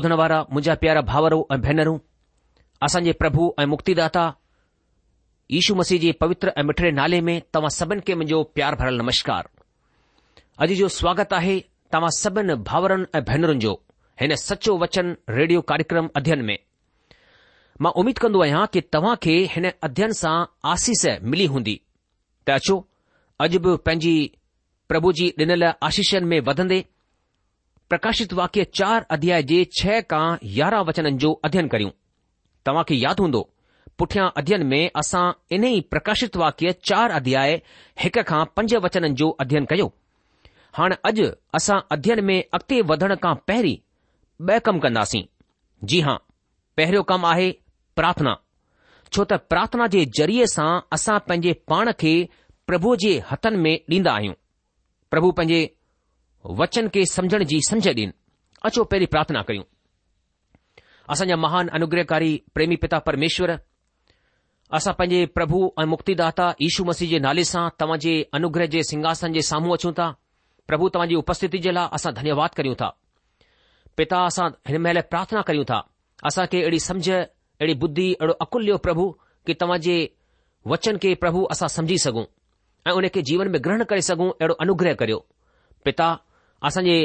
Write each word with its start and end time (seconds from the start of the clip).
ॿुधण 0.00 0.12
वारा 0.18 0.36
मुंहिंजा 0.42 0.74
प्यारा 0.82 1.00
भाउरूं 1.08 1.40
ऐं 1.54 1.60
भेनरूं 1.64 1.98
असांजे 2.86 3.12
प्रभु 3.22 3.42
ऐं 3.60 3.64
मुक्तिदाता 3.72 4.22
ईशू 5.58 5.74
मसीह 5.80 5.98
जे 6.04 6.12
पवित्र 6.22 6.52
ऐं 6.56 6.62
मिठड़े 6.68 6.90
नाले 6.98 7.20
में 7.28 7.34
तव्हां 7.54 7.70
सभिनी 7.78 8.00
खे 8.06 8.14
मुंहिंजो 8.18 8.38
प्यार 8.56 8.74
भरियलु 8.80 9.02
नमस्कार 9.02 9.48
अॼु 10.64 10.74
जो 10.80 10.88
स्वागत 10.96 11.32
आहे 11.40 11.58
तव्हां 11.96 12.10
सभिनि 12.20 12.54
भाउरनि 12.70 13.06
ऐं 13.18 13.22
भेनरुनि 13.30 13.60
जो 13.64 13.72
हिन 14.22 14.34
सचो 14.44 14.76
वचन 14.84 15.12
रेडियो 15.38 15.60
कार्यक्रम 15.72 16.08
अध्ययन 16.20 16.44
में 16.50 16.56
मां 17.84 17.92
उमीद 18.02 18.18
कन्दो 18.24 18.42
आहियां 18.46 18.66
की 18.76 18.80
तव्हां 18.96 19.14
खे 19.26 19.34
हिन 19.56 19.70
अध्यन 19.88 20.12
सां 20.22 20.34
आसीस 20.76 21.04
मिली 21.34 21.46
हूंदी 21.56 21.76
त 22.46 22.56
अचो 22.60 22.78
अॼु 23.46 23.60
बि 23.68 23.76
पंहिंजी 23.90 24.14
प्रभु 24.94 25.12
जी 25.20 25.28
ॾिनल 25.44 25.66
आशीषनि 25.90 26.30
में 26.32 26.40
वधंदे 26.50 26.80
प्रकाशित 27.90 28.32
वाक्य 28.38 28.64
चार 28.78 29.04
अध्याय 29.10 29.42
जे 29.50 29.64
छह 29.78 30.00
का 30.12 30.18
यारहं 30.56 30.84
वचननि 30.88 31.16
जो 31.22 31.32
अध्ययन 31.44 31.68
करियूं 31.68 31.90
तव्हां 32.66 32.82
खे 32.88 32.94
यादि 32.94 33.22
हूंदो 33.22 33.40
पुठियां 33.98 34.28
अध्ययन 34.42 34.62
में 34.72 34.82
असां 34.96 35.22
इन 35.56 35.64
ई 35.64 35.80
प्रकाशित 35.90 36.36
वाक्य 36.42 36.72
चार 36.90 37.10
अध्याय 37.18 37.54
हिक 38.02 38.18
खां 38.28 38.44
पंज 38.56 38.74
वचननि 38.84 39.14
जो 39.22 39.28
अध्ययन 39.44 39.64
कयो 39.72 39.86
हाणे 40.78 40.96
अॼु 41.10 41.26
असां 41.60 41.80
अध्ययन 41.96 42.24
में 42.24 42.38
अॻिते 42.54 42.80
वधण 42.92 43.14
खां 43.24 43.34
पहिरीं 43.48 43.76
ॿ 44.54 44.58
कम 44.68 44.78
कंदासीं 44.86 45.24
जी 45.92 46.00
हां 46.08 46.16
पहिरियों 46.76 47.02
कमु 47.10 47.26
आहे 47.32 47.50
प्रार्थना 48.00 48.36
छो 49.12 49.24
त 49.32 49.40
प्रार्थना 49.54 49.86
जे 49.96 50.04
ज़रिए 50.18 50.46
सां 50.54 50.70
असां 50.98 51.18
पंहिंजे 51.26 51.52
पाण 51.74 51.92
खे 52.04 52.14
प्रभु 52.70 52.96
जे 53.06 53.12
हथनि 53.32 53.62
में 53.66 53.74
ॾींदा 54.00 54.12
आहियूं 54.20 54.38
प्रभु 55.10 55.30
पंहिंजे 55.40 55.60
वचन 56.46 56.88
खे 56.94 57.04
समझण 57.12 57.42
जी 57.48 57.60
समझ 57.68 57.88
डि॒न 57.88 58.10
अचो 58.66 58.82
पहिरीं 58.88 59.06
प्रार्थना 59.10 59.42
करियूं 59.48 59.64
असांजा 61.12 61.36
महान 61.36 61.68
अनुग्रहकारी 61.78 62.38
प्रेमी 62.54 62.76
पिता 62.82 62.98
परमेश्वर 63.08 63.50
असां 64.76 64.92
पंहिंजे 64.98 65.24
प्रभु 65.36 65.60
ऐं 65.80 65.84
मुक्तिदाता 65.92 66.46
यीशू 66.60 66.84
मसीह 66.90 67.08
जे 67.10 67.18
नाले 67.26 67.44
सां 67.44 67.96
जे 68.04 68.12
अनुग्रह 68.38 68.66
जे 68.74 68.82
सिंघासन 68.90 69.32
जे 69.32 69.42
साम्हूं 69.50 69.72
अचूं 69.74 69.92
था 69.98 70.10
प्रभु 70.68 70.88
तव्हांजी 70.94 71.14
उपस्थिति 71.22 71.58
जे 71.64 71.72
लाइ 71.74 71.88
असां 71.96 72.12
धन्यवाद 72.14 72.54
करियूं 72.56 72.74
था 72.82 72.88
पिता 73.96 74.18
असां 74.30 74.48
हिन 74.68 74.80
महिल 74.82 75.00
प्रार्थना 75.12 75.42
करियूं 75.48 75.64
था 75.70 75.78
खे 76.50 76.60
अहिड़ी 76.62 76.78
समझ 76.86 77.08
अहिड़ी 77.10 77.74
बुद्धि 77.84 78.06
अहिड़ो 78.14 78.32
अकुल 78.44 78.62
ॾियो 78.64 78.76
प्रभु 78.86 79.04
कि 79.46 79.54
तव्हां 79.62 79.80
जे 79.86 79.96
वचन 80.72 80.96
खे 81.04 81.14
प्रभु 81.24 81.42
असां 81.54 81.68
समझी 81.76 81.98
सघूं 82.06 82.24
ऐं 82.90 83.08
खे 83.14 83.22
जीवन 83.30 83.48
में 83.56 83.60
ग्रहण 83.64 83.84
करे 83.92 84.02
सघूं 84.10 84.28
अहिड़ो 84.30 84.54
अनुग्रह 84.64 84.94
करियो 85.02 85.18
पिता 85.84 86.08
असां 86.68 86.82
जे 86.84 86.96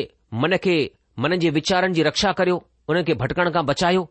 मन 0.43 0.55
खे 0.63 0.77
मन 1.23 1.35
जे 1.43 1.49
वीचारनि 1.57 1.93
जी 1.97 2.03
रक्षा 2.07 2.31
करियो 2.39 2.55
उन 2.91 3.01
खे 3.07 3.13
भटकण 3.21 3.49
खां 3.57 3.65
बचायो 3.69 4.01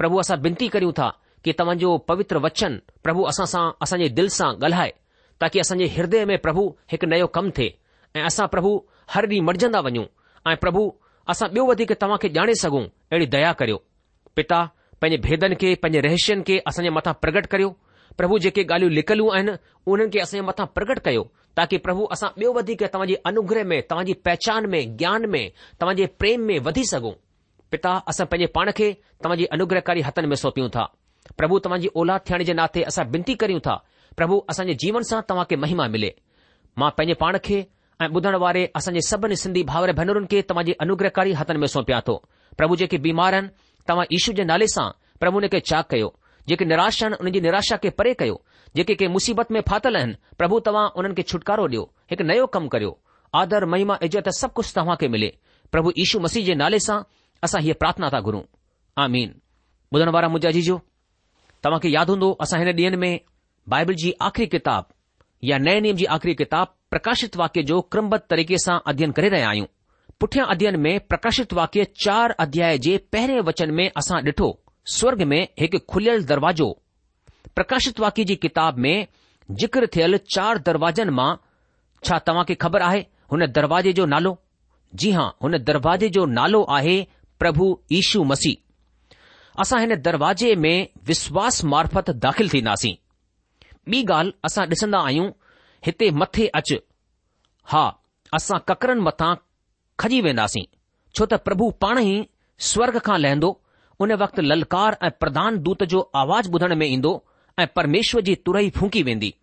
प्रभु 0.00 0.16
असां 0.22 0.36
विनती 0.46 0.68
करियूं 0.74 0.92
था 0.98 1.06
कि 1.44 1.52
तव्हांजो 1.58 1.96
पवित्र 2.08 2.36
वचन 2.46 2.76
प्रभु 3.04 3.22
असां 3.30 3.46
सां 3.54 3.64
असांजे 3.86 4.08
दिल 4.18 4.28
सां 4.38 4.50
ॻाल्हाए 4.64 4.90
ताकी 5.40 5.60
असांजे 5.60 5.86
हृदय 5.96 6.24
में 6.30 6.36
प्रभु 6.46 6.64
हिकु 6.92 7.06
नयो 7.12 7.26
कमु 7.36 7.50
थिए 7.58 7.70
ऐं 8.18 8.22
असां 8.32 8.46
प्रभु 8.54 8.70
हर 9.14 9.26
ॾींहुं 9.30 9.46
मर्जंदा 9.46 9.80
वञूं 9.86 10.06
ऐं 10.50 10.56
प्रभु 10.64 10.82
असां 11.32 11.48
ॿियो 11.54 11.64
वधीक 11.70 11.92
तव्हां 12.02 12.18
खे 12.22 12.28
ॼाणे 12.40 12.54
सघूं 12.64 12.84
अहिड़ी 13.12 13.26
दया 13.34 13.52
करियो 13.60 13.78
पिता 14.36 14.58
पंहिंजे 15.02 15.20
भेदनि 15.28 15.56
खे 15.62 15.74
पंहिंजे 15.82 16.00
रहस्यनि 16.08 16.42
खे 16.48 16.56
असांजे 16.72 16.90
मथां 16.98 17.12
प्रगट 17.24 17.46
करियो 17.54 17.70
प्रभु 18.18 18.38
जेके 18.44 18.62
ॻाल्हियूं 18.70 18.92
लिकलियूं 18.98 19.30
आहिनि 19.36 19.52
उन्हनि 19.92 20.10
खे 20.16 20.20
असांजे 20.26 20.42
मथां 20.50 20.66
प्रगट 20.78 20.98
कयो 21.08 21.24
ताकि 21.56 21.76
प्रभु 21.86 22.04
असां 22.14 22.28
ॿियो 22.38 22.52
वधीक 22.52 22.82
तव्हांजे 22.94 23.14
अनुग्रह 23.30 23.64
में 23.72 23.80
तव्हांजी 23.90 24.12
पहचान 24.24 24.66
में 24.70 24.80
ज्ञान 24.98 25.24
में 25.34 25.44
तव्हां 25.80 25.96
जे 25.96 26.06
प्रेम 26.22 26.40
में 26.46 26.58
वधी 26.68 26.84
सघूं 26.92 27.12
पिता 27.70 27.92
असां 28.12 28.26
पंहिंजे 28.26 28.46
पाण 28.56 28.70
खे 28.78 28.92
तव्हां 29.24 29.36
जे 29.40 29.44
अनुग्रहकारी 29.56 30.00
हथनि 30.08 30.26
में 30.32 30.36
सौपियूं 30.40 30.68
था 30.76 30.86
पभु 31.40 31.58
तव्हांजी 31.66 31.88
ओलद 32.02 32.20
थियण 32.28 32.42
जे 32.44 32.52
नाते 32.62 32.82
असां 32.92 33.04
विनती 33.14 33.34
करियूं 33.42 33.60
था 33.68 33.76
प्रभु 34.16 34.38
असांजे 34.54 34.74
जीवन 34.84 35.02
सां 35.10 35.20
तव्हांखे 35.28 35.56
महिमा 35.66 35.86
मिले 35.96 36.10
मां 36.78 36.90
पंहिंजे 36.98 37.14
पाण 37.22 37.38
खे 37.44 37.64
ऐं 38.02 38.08
ॿुधण 38.18 38.34
वारे 38.44 38.64
असांजे 38.76 39.00
सभिनी 39.08 39.36
सिन्धी 39.44 39.62
भावर 39.70 39.92
भेनरुनि 40.00 40.26
खे 40.30 40.42
तव्हां 40.50 40.64
जे 40.70 40.76
अनुग्रहकारी 40.86 41.32
हथन 41.40 41.56
में 41.62 41.66
सौंपिया 41.74 42.00
तो 42.10 42.22
प्रभु 42.58 42.76
जेकी 42.82 42.98
बीमार 43.08 43.34
आन 43.40 43.48
तव्हां 43.88 44.06
ईशू 44.18 44.32
जे 44.40 44.44
नाले 44.52 44.66
सां 44.76 44.88
प्रभु 45.20 45.38
हुन 45.40 45.48
खे 45.54 45.60
चा 45.72 45.80
कयो 45.94 46.10
जेकी 46.52 46.64
निराशा 46.70 47.06
आहिनि 47.06 47.24
उन 47.26 47.30
जी 47.34 47.40
निराशा 47.48 47.76
खे 47.86 47.90
परे 48.00 48.14
कयो 48.22 48.40
जेके 48.76 48.94
के 49.00 49.08
मुसीबत 49.08 49.50
में 49.52 49.60
फाथल 49.68 49.96
आहिनि 49.96 50.14
प्रभु 50.38 50.58
तव्हां 50.68 50.88
उन्हनि 50.98 51.14
खे 51.18 51.22
छुटकारो 51.32 51.66
ॾियो 51.70 51.82
हिकु 52.12 52.24
नयो 52.30 52.46
कमु 52.54 52.68
करियो 52.74 52.92
आदर 53.40 53.64
महिमा 53.74 53.98
इज़त 54.06 54.28
सभु 54.38 54.52
कुझु 54.58 54.72
तव्हां 54.78 54.96
खे 55.02 55.08
मिले 55.14 55.28
प्रभु 55.74 55.92
ईशू 56.04 56.20
मसीह 56.26 56.44
जे 56.48 56.54
नाले 56.62 56.78
सां 56.86 56.96
असां 57.48 57.60
हीअ 57.66 57.74
प्रार्थना 57.82 58.08
था 58.14 58.20
घुरूं 58.20 58.42
जो 60.70 60.78
तव्हांखे 61.66 61.88
यादि 61.96 62.12
हूंदो 62.16 62.30
असां 62.46 62.60
हिन 62.64 62.70
ॾींह 62.80 62.96
में 63.04 63.20
बाइबल 63.74 63.94
जी 64.02 64.10
आख़िरी 64.30 64.46
किताब 64.54 64.88
या 65.50 65.58
नए 65.66 65.80
नियम 65.84 65.96
जी 66.00 66.04
आख़िरी 66.16 66.34
किताब 66.42 66.74
प्रकाशित 66.94 67.36
वाक्य 67.36 67.62
जो 67.70 67.80
क्रमबद्ध 67.94 68.22
तरीक़े 68.32 68.58
सां 68.64 68.78
अध्ययन 68.92 69.12
करे 69.18 69.28
रहिया 69.34 69.48
आहियूं 69.48 69.66
पुठियां 70.20 70.46
अध्ययन 70.54 70.76
में 70.86 70.90
प्रकाशित 71.12 71.52
वाक्य 71.60 71.84
चार 72.04 72.34
अध्याय 72.46 72.78
जे 72.88 72.96
पहिरें 73.14 73.40
वचन 73.50 73.70
में 73.80 73.88
असां 74.02 74.20
ॾिठो 74.28 74.50
स्वर्ग 74.96 75.22
में 75.34 75.42
हिकु 75.60 75.78
खुलियल 75.94 76.24
दरवाजो 76.32 76.68
प्रकाशित 77.56 78.00
वाक्य 78.00 78.24
जी 78.28 78.34
किताब 78.44 78.78
में 78.84 79.06
जिक्र 79.62 79.86
थियल 79.96 80.16
चार 80.34 80.58
दरवाजनि 80.68 81.10
मां 81.18 81.34
छा 82.06 82.18
तव्हां 82.28 82.44
खे 82.44 82.54
ख़बर 82.64 82.82
आहे 82.82 83.04
हुन 83.32 83.46
दरवाजे 83.58 83.92
जो 83.98 84.06
नालो 84.12 84.32
जी 85.02 85.10
हां 85.18 85.26
हुन 85.42 85.56
दरवाज़े 85.68 86.08
जो 86.16 86.24
नालो 86.38 86.62
आहे 86.78 86.96
प्रभु 87.38 87.66
ईशू 87.98 88.22
मसीह 88.30 89.60
असां 89.64 89.80
हिन 89.80 89.94
दरवाज़े 90.06 90.54
में 90.64 90.88
विश्वास 91.12 91.64
मार्फत 91.74 92.10
दाख़िल 92.26 92.48
थींदासीं 92.56 92.94
ॿी 93.92 93.98
ॻाल्हि 94.16 94.32
असां 94.48 94.64
ॾिसंदा 94.68 94.98
आहियूं 95.06 95.30
हिते 95.86 96.10
मथे 96.22 96.46
अच 96.60 96.72
हा 97.72 97.82
असां 98.36 98.58
ककरन 98.68 99.00
मथां 99.08 99.34
खजी 100.02 100.20
वेंदासीं 100.26 100.64
छो 101.16 101.26
त 101.32 101.38
प्रभु 101.48 101.66
पाण 101.84 101.98
ई 102.04 102.14
स्वर्ग 102.70 102.98
खां 103.10 103.18
लहंदो 103.24 103.50
उन 104.06 104.12
वक़्त 104.24 104.40
ललकार 104.52 104.96
ऐं 105.08 105.62
दूत 105.68 105.82
जो 105.94 106.00
आवाज़ 106.24 106.50
ॿुधण 106.56 106.74
में 106.82 106.86
ईंदो 106.86 107.12
ऐं 107.58 107.66
परमेश्वर 107.76 108.20
जी 108.26 108.34
तुरई 108.46 108.70
फूकी 108.76 109.02
वेंदी 109.08 109.34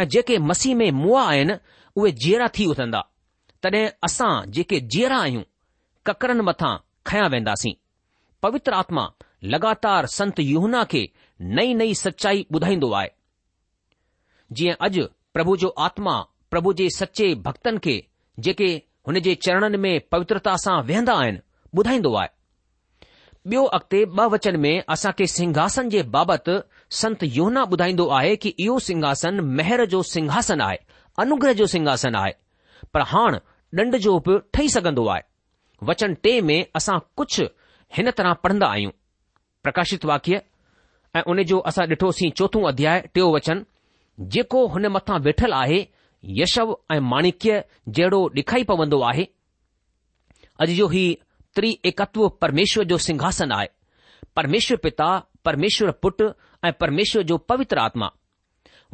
ऐं 0.00 0.08
जेके 0.08 0.38
मसीह 0.50 0.74
में 0.76 0.90
मुआ 0.98 1.22
आहिनि 1.30 1.54
उहे 1.96 2.10
जीअरा 2.24 2.48
थी 2.58 2.66
उथंदा 2.72 3.00
तॾहिं 3.62 3.86
असां 4.04 4.30
जेके 4.56 4.80
जीअरा 4.94 5.16
आहियूं 5.22 5.42
ककरनि 6.06 6.42
मथां 6.48 6.76
खयां 7.06 7.28
वेंदासीं 7.30 7.72
पवित्र 8.42 8.72
आत्मा 8.82 9.06
लगातार 9.54 10.06
संत 10.18 10.40
युहना 10.40 10.84
खे 10.92 11.08
नई 11.58 11.74
नई 11.74 11.94
सचाई 12.04 12.46
ॿुधाईंदो 12.54 12.92
आहे 13.00 13.10
जीअं 14.60 14.74
अॼु 14.88 15.06
प्रभु 15.34 15.56
जो 15.64 15.68
आत्मा 15.88 16.14
प्रभु 16.50 16.72
जे 16.82 16.88
सचे 17.00 17.34
भक्तनि 17.48 17.78
खे 17.84 17.96
जेके 18.46 18.70
हुन 19.06 19.18
जे 19.26 19.34
चरणनि 19.46 19.76
में 19.86 19.92
पवित्रता 20.14 20.56
सां 20.66 20.80
वेहंदा 20.90 21.14
आहिनि 21.24 21.40
ॿुधाईंदो 21.78 22.14
आहे 22.22 22.36
ॿियो 23.46 23.62
अॻिते 23.64 24.04
ॿ 24.04 24.24
वचन 24.32 24.56
में 24.60 24.82
असांखे 24.92 25.26
सिंघासन 25.26 25.88
जे 25.90 26.02
बाबति 26.14 26.58
संत 26.96 27.16
योहना 27.22 27.62
ॿुधाईंदो 27.72 28.08
आहे 28.18 28.34
कि 28.42 28.48
इहो 28.64 28.78
सिंघासन 28.86 29.40
मेहर 29.60 29.84
जो 29.92 30.02
सिंहासन 30.12 30.60
आहे 30.60 30.76
अनुग्रह 31.22 31.52
जो 31.60 31.66
सिंघासन 31.74 32.14
आहे 32.16 32.32
पर 32.94 33.00
हा 33.12 33.24
ॾंड 33.78 33.96
जो 34.06 34.18
बि 34.26 34.38
ठही 34.54 34.68
सघंदो 34.74 35.06
आहे 35.12 35.20
वचन 35.88 36.14
टे 36.22 36.40
में 36.50 36.64
असां 36.76 36.98
कुझु 37.16 37.44
हिन 37.96 38.10
तरह 38.18 38.32
पढ़ंदा 38.44 38.66
आहियूं 38.66 38.90
प्रकाशित 39.62 40.04
वाक्य 40.12 40.40
ऐं 41.16 41.22
उन 41.32 41.42
जो 41.50 41.58
असां 41.72 41.86
ॾिठोसीं 41.90 42.30
चोथो 42.38 42.62
अध्याय 42.70 43.00
टियों 43.14 43.32
वचन 43.34 43.64
जेको 44.36 44.66
हुन 44.74 44.86
मथां 44.96 45.18
वेठल 45.26 45.52
आहे 45.62 45.84
यशव 46.42 46.76
ऐं 46.92 47.00
माणिक्य 47.14 47.62
जहिड़ो 47.98 48.22
ॾिखाई 48.36 48.62
पवंदो 48.72 49.00
आहे 49.10 49.24
अॼ 50.60 50.66
जो 50.76 50.90
ई 50.94 51.04
त्रि 51.54 51.76
एकत्व 51.86 52.28
परमेश्वर 52.40 52.84
जो 52.92 52.96
सिंघासन 53.06 53.52
आहे 53.52 53.66
परमेश्वर 54.36 54.76
पिता 54.82 55.08
परमेश्वर 55.44 55.90
पुट 56.02 56.22
ऐं 56.64 56.70
परमेश्वर 56.80 57.22
जो 57.30 57.36
पवित्र 57.50 57.78
आत्मा 57.80 58.08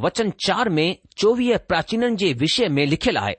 वचन 0.05 0.31
चार 0.47 0.69
में 0.77 0.97
चोवीह 1.17 1.57
प्राचीननि 1.69 2.17
जे 2.21 2.33
विषय 2.41 2.69
में 2.77 2.85
लिखियलु 2.87 3.21
आहे 3.21 3.35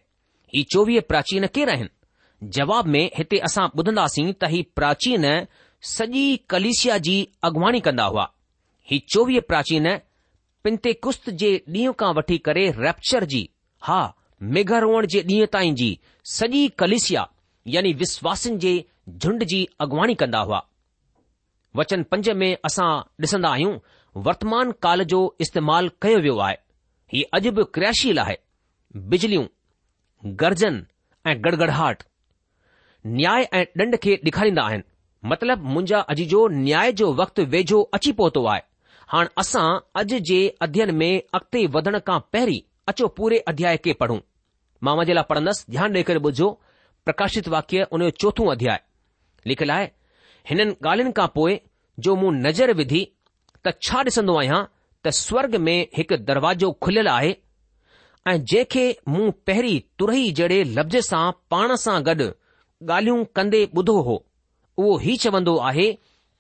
ही 0.56 0.64
चोवीह 0.74 1.02
प्राचीन 1.08 1.46
केर 1.56 1.70
आहिनि 1.70 2.50
जवाब 2.56 2.88
में 2.94 3.06
हिते 3.18 3.38
असां 3.48 3.68
ॿुधंदासीं 3.78 4.32
त 4.42 4.46
ही 4.50 4.62
प्राचीन 4.76 5.26
सॼी 5.96 6.26
कलेसिया 6.50 6.98
जी 7.08 7.18
अॻवाणी 7.50 7.80
कंदा 7.88 8.04
हुआ 8.14 8.26
ही 8.92 9.00
चोवीह 9.14 9.42
प्राचीन 9.48 9.88
पिंते 10.64 10.94
कुस्त 11.06 11.30
जे 11.42 11.50
ॾींहं 11.70 11.92
खां 12.00 12.14
वठी 12.16 12.38
करे 12.48 12.70
रेप्चर 12.78 13.24
जी 13.34 13.48
हा 13.88 14.02
मेघ 14.58 14.72
रोअण 14.74 15.06
जे 15.16 15.22
ॾींहं 15.28 15.46
ताईं 15.54 15.76
जी 15.82 15.98
सॼी 16.38 16.68
कलिसिया 16.80 17.26
यानी 17.74 17.92
विश्वासिन 18.00 18.58
जे 18.60 18.74
झुंड 19.10 19.44
जी 19.52 19.66
अॻवाणी 19.80 20.14
कंदा 20.20 20.40
हुआ 20.40 20.60
वचन 21.76 22.04
पंच 22.12 22.28
में 22.42 22.56
असां 22.66 22.90
डि॒सन्दा 23.22 23.50
आहियूं 23.52 23.78
वर्तमान 24.26 24.72
काल 24.82 25.04
जो 25.14 25.22
इस्तेमाल 25.42 25.90
कयो 26.02 26.20
वियो 26.22 26.38
आहे 26.48 26.56
ही 27.14 27.24
अॼु 27.38 27.52
बि 27.58 27.64
क्रियाशील 27.74 28.20
आहे 28.20 28.36
बिजलियूं 29.14 29.46
गर्जन 30.42 30.82
ऐं 31.30 31.36
गड़गड़ाट 31.46 32.04
न्याय 33.18 33.44
ऐं 33.54 33.64
ॾंड 33.82 33.96
खे 34.04 34.16
डे॒खारींदा 34.26 34.64
आहिनि 34.68 35.28
मतिलब 35.32 35.64
मुंजा 35.74 36.00
अजीजो 36.14 36.48
न्याय 36.60 36.92
जो 37.02 37.12
वक़्तु 37.22 37.42
वेझो 37.56 37.82
अची 37.98 38.12
पहुतो 38.22 38.46
आहे 38.52 38.62
हाणे 39.14 39.30
असां 39.42 39.66
अॼु 40.02 40.20
जे 40.30 40.40
अध्यन 40.68 40.96
में 41.02 41.12
अॻिते 41.38 41.66
वधण 41.74 41.98
खां 42.08 42.20
पहिरीं 42.34 42.62
अचो 42.92 43.08
पूरे 43.18 43.38
अध्याय 43.54 43.78
खे 43.86 43.94
पढ़ूं 44.00 44.18
मां 44.84 44.96
मुंहिंजे 44.96 45.14
लाइ 45.20 45.24
पढ़ंदसि 45.30 45.72
ध्यानु 45.72 45.94
ॾेई 45.96 46.04
करे 46.12 46.20
प्रकाशित 47.06 47.48
वाक्य 47.56 47.82
उन 47.94 48.02
जो 48.04 48.10
चोथो 48.22 48.46
अध्याय 48.52 48.80
लिखियलु 49.48 49.74
आहे 49.74 49.90
हिननि 50.50 50.72
ॻाल्हियुनि 50.86 51.12
खां 51.20 51.28
पोइ 51.36 51.60
जो 52.06 52.16
मूं 52.22 52.32
नज़र 52.46 52.74
विधी 52.80 53.02
त 53.66 53.74
छा 53.88 54.00
ॾिसंदो 54.10 54.36
आहियां 54.40 54.62
त 55.06 55.14
स्वर्ग 55.18 55.56
में 55.68 55.78
हिकु 55.98 56.18
दरवाजो 56.30 56.72
खुलियलु 56.86 57.12
आहे 57.18 57.30
ऐं 58.32 58.36
जंहिंखे 58.54 58.86
मूं 59.16 59.30
पहिरीं 59.50 59.78
तुरही 60.02 60.32
जहिड़े 60.42 60.64
लफ़्ज़ 60.80 61.00
सां 61.10 61.22
पाण 61.56 61.76
सां 61.84 61.96
गॾु 62.10 62.28
ॻाल्हियूं 62.98 63.26
कंदे 63.40 63.62
ॿुधो 63.82 63.98
हो 64.10 64.18
उहो 64.84 64.98
ही 65.06 65.16
चवंदो 65.26 65.58
आहे 65.72 65.88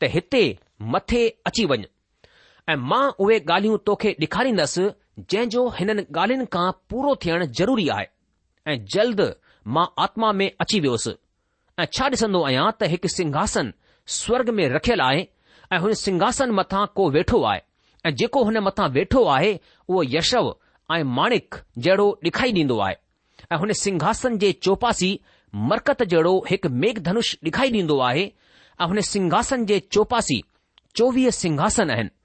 त 0.02 0.12
हिते 0.18 0.44
मथे 0.96 1.24
अची 1.52 1.66
वञु 1.74 1.90
ऐं 2.74 2.80
मां 2.94 3.04
उहे 3.28 3.40
ॻाल्हियूं 3.52 3.78
तोखे 3.92 4.16
ॾेखारींदसि 4.26 4.90
जंहिं 5.32 5.48
जो 5.58 5.68
हिननि 5.80 6.08
ॻाल्हियुनि 6.20 6.52
खां 6.58 6.68
पूरो 6.94 7.16
थियणु 7.28 7.52
ज़रूरी 7.62 7.88
आहे 7.98 8.08
ऐं 8.72 8.78
जल्द 8.98 9.20
मां 9.74 9.86
आत्मा 10.04 10.32
में 10.40 10.50
अची 10.62 10.80
वियोसि 10.80 11.14
ऐं 11.80 11.86
छा 11.98 12.08
ॾिसंदो 12.16 12.42
आहियां 12.48 12.66
त 12.80 12.90
हिकु 12.92 13.08
सिंघासन 13.18 13.72
स्वर्ग 14.18 14.50
में 14.60 14.68
रखियलु 14.74 15.04
आहे 15.06 15.24
ऐं 15.76 15.80
हुन 15.86 15.94
सिंघासन 16.02 16.52
मथां 16.60 16.86
को 17.00 17.10
वेठो 17.16 17.42
आहे 17.52 17.62
ऐं 18.06 18.12
जेको 18.22 18.44
हुन 18.50 18.58
मथां 18.68 18.90
वेठो 18.98 19.24
आहे 19.36 19.50
उहो 19.88 20.04
यशव 20.16 20.54
ऐं 20.98 21.02
माणिक 21.20 21.56
जहिड़ो 21.86 22.06
डे॒खाई 22.24 22.54
ॾींदो 22.60 22.78
आहे 22.90 22.96
ऐं 23.52 23.58
हुन 23.64 23.72
सिंघासन 23.84 24.38
जे 24.44 24.52
चौपासी 24.68 25.10
मरकत 25.74 26.04
जहिड़ो 26.14 26.34
हिकु 26.50 26.70
मेघधनुष 26.84 27.34
ॾेखारी 27.46 27.80
ॾींदो 27.82 28.00
आहे 28.10 28.24
ऐं 28.82 28.88
हुन 28.94 29.00
सिंघासन 29.14 29.66
जे 29.72 29.80
चौपासी 29.98 30.42
चोवीह 31.00 31.30
सिंघासन 31.40 31.90
आहिनि 31.96 32.16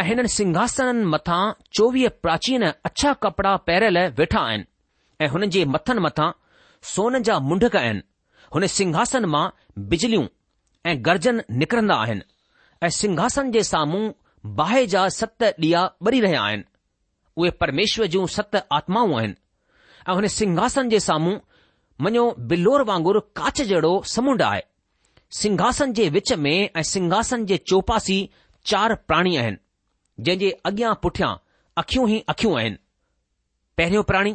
ऐं 0.00 0.04
हिननि 0.10 0.28
सिंघासननि 0.38 1.04
मथां 1.14 1.40
चोवीह 1.78 2.08
प्राचीन 2.22 2.64
अछा 2.90 3.12
कपड़ा 3.26 3.56
पहिरियल 3.70 3.98
वेठा 4.18 4.40
आहिनि 4.50 4.64
ऐं 5.24 5.28
हुननि 5.32 5.46
जे 5.58 5.64
मथनि 5.76 6.00
मथां 6.08 6.30
सोन 6.94 7.22
जा 7.26 7.38
मुंडक 7.48 7.76
आहिनि 7.76 8.00
हुन 8.54 8.66
सिंघासन 8.74 9.24
मां 9.34 9.48
बिजलियूं 9.88 10.24
ऐं 10.90 10.96
गर्जन 11.06 11.40
निकिरंदा 11.60 11.94
आहिनि 12.04 12.20
ऐं 12.82 12.88
सिंघासन 13.00 13.50
जे 13.52 13.62
साम्हूं 13.72 14.10
बाहि 14.58 14.86
जा 14.94 15.08
सत 15.20 15.42
ॾीआ 15.44 15.84
ॿरी 16.06 16.20
रहिया 16.20 16.42
आहिनि 16.42 16.62
उहे 17.36 17.50
परमेश्वर 17.62 18.06
जूं 18.14 18.26
सत 18.36 18.56
आत्माऊं 18.78 19.18
आहिनि 19.18 19.34
ऐं 20.08 20.14
हुन 20.14 20.26
सिंघासन 20.38 20.88
जे 20.88 21.00
साम्हूं 21.08 21.38
मञो 22.04 22.24
बिल्लोर 22.50 22.80
वांगुरु 22.90 23.20
काच 23.38 23.60
जहिड़ो 23.60 23.92
समुंड 24.14 24.42
आहे 24.42 24.60
सिंघासन 25.40 25.92
जे 25.92 26.08
विच 26.16 26.32
में 26.44 26.52
ऐं 26.76 26.82
सिंघासन 26.92 27.44
जे 27.46 27.56
चौपासी 27.70 28.18
चार 28.70 28.94
प्राणी 29.08 29.36
आहिनि 29.36 29.56
जंहिं 30.24 30.38
जे 30.38 30.50
अॻियां 30.66 30.94
पुठियां 31.02 31.34
अखियूं 31.82 32.08
ई 32.10 32.22
अखियूं 32.28 32.56
आहिनि 32.60 32.76
पहिरियों 33.78 34.02
प्राणी 34.04 34.34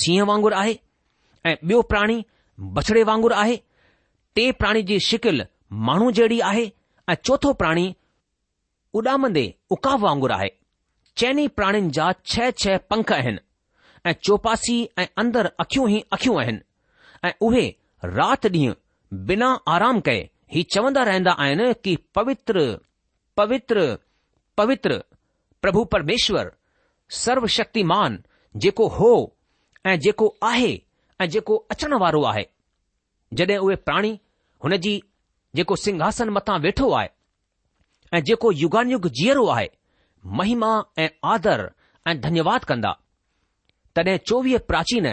सींहं 0.00 0.26
वांगुरु 0.26 0.54
आहे 0.56 0.74
ऐं 1.46 1.54
ॿियो 1.64 1.80
प्राणी 1.90 2.24
बछड़े 2.76 3.02
वांगुरु 3.08 3.34
आहे 3.40 3.56
टे 4.36 4.50
प्राणी 4.60 4.82
जी 4.88 4.98
शिकिल 5.08 5.44
माण्हू 5.88 6.10
जहिड़ी 6.18 6.38
आहे 6.50 6.64
ऐं 7.10 7.14
चोथो 7.24 7.52
प्राणी 7.60 7.84
उॾामंदे 9.00 9.44
उकाव 9.76 10.04
वांगुरु 10.04 10.32
आहे 10.36 10.48
चइनि 11.20 11.46
प्राणियुनि 11.58 11.90
जा 11.98 12.10
छह 12.32 12.50
छह 12.62 12.76
पंख 12.90 13.12
आहिनि 13.12 13.38
ऐं 14.08 14.12
चौपासी 14.26 14.76
ऐं 15.02 15.06
अंदरि 15.22 15.48
अखियूं 15.64 15.88
ई 15.90 16.00
अखियूं 16.16 16.40
आहिनि 16.40 16.60
ऐं 17.28 17.32
उहे 17.48 17.64
राति 18.18 18.48
ॾींहुं 18.56 18.74
बिना 19.26 19.48
आराम 19.74 20.00
कए 20.08 20.20
ही 20.54 20.62
चवंदा 20.74 21.02
रहंदा 21.10 21.32
आहिनि 21.44 21.72
की 21.84 21.96
पवित्र 22.16 22.56
पवित्र 23.36 23.84
पवित्र 24.58 24.98
प्रभु 25.62 25.84
परमेश्वर 25.94 26.50
सर्व 27.22 27.46
जेको 28.64 28.86
हो 28.98 29.12
ऐं 29.90 29.98
जेको 30.04 30.34
आहे 30.50 30.74
ऐं 31.20 31.26
जेको 31.30 31.56
अचण 31.70 31.92
वारो 32.00 32.22
आहे 32.30 32.44
जॾहिं 33.36 33.56
उहे 33.58 33.76
प्राणी 33.88 34.10
हुन 34.64 34.76
जी 34.86 35.00
जेको 35.56 35.76
सिंघासन 35.82 36.28
मथां 36.36 36.58
वेठो 36.60 36.90
आहे 36.98 37.08
ऐं 38.16 38.20
जेको 38.26 38.50
युगानियुग 38.62 39.06
जीअरो 39.20 39.46
आहे 39.56 39.68
महिमा 40.40 40.70
ऐं 41.02 41.08
आदर 41.34 41.68
ऐं 42.08 42.20
धन्यवाद 42.20 42.64
कंदा 42.68 42.92
तॾहिं 43.96 44.16
चोवीह 44.28 44.58
प्राचीन 44.68 45.06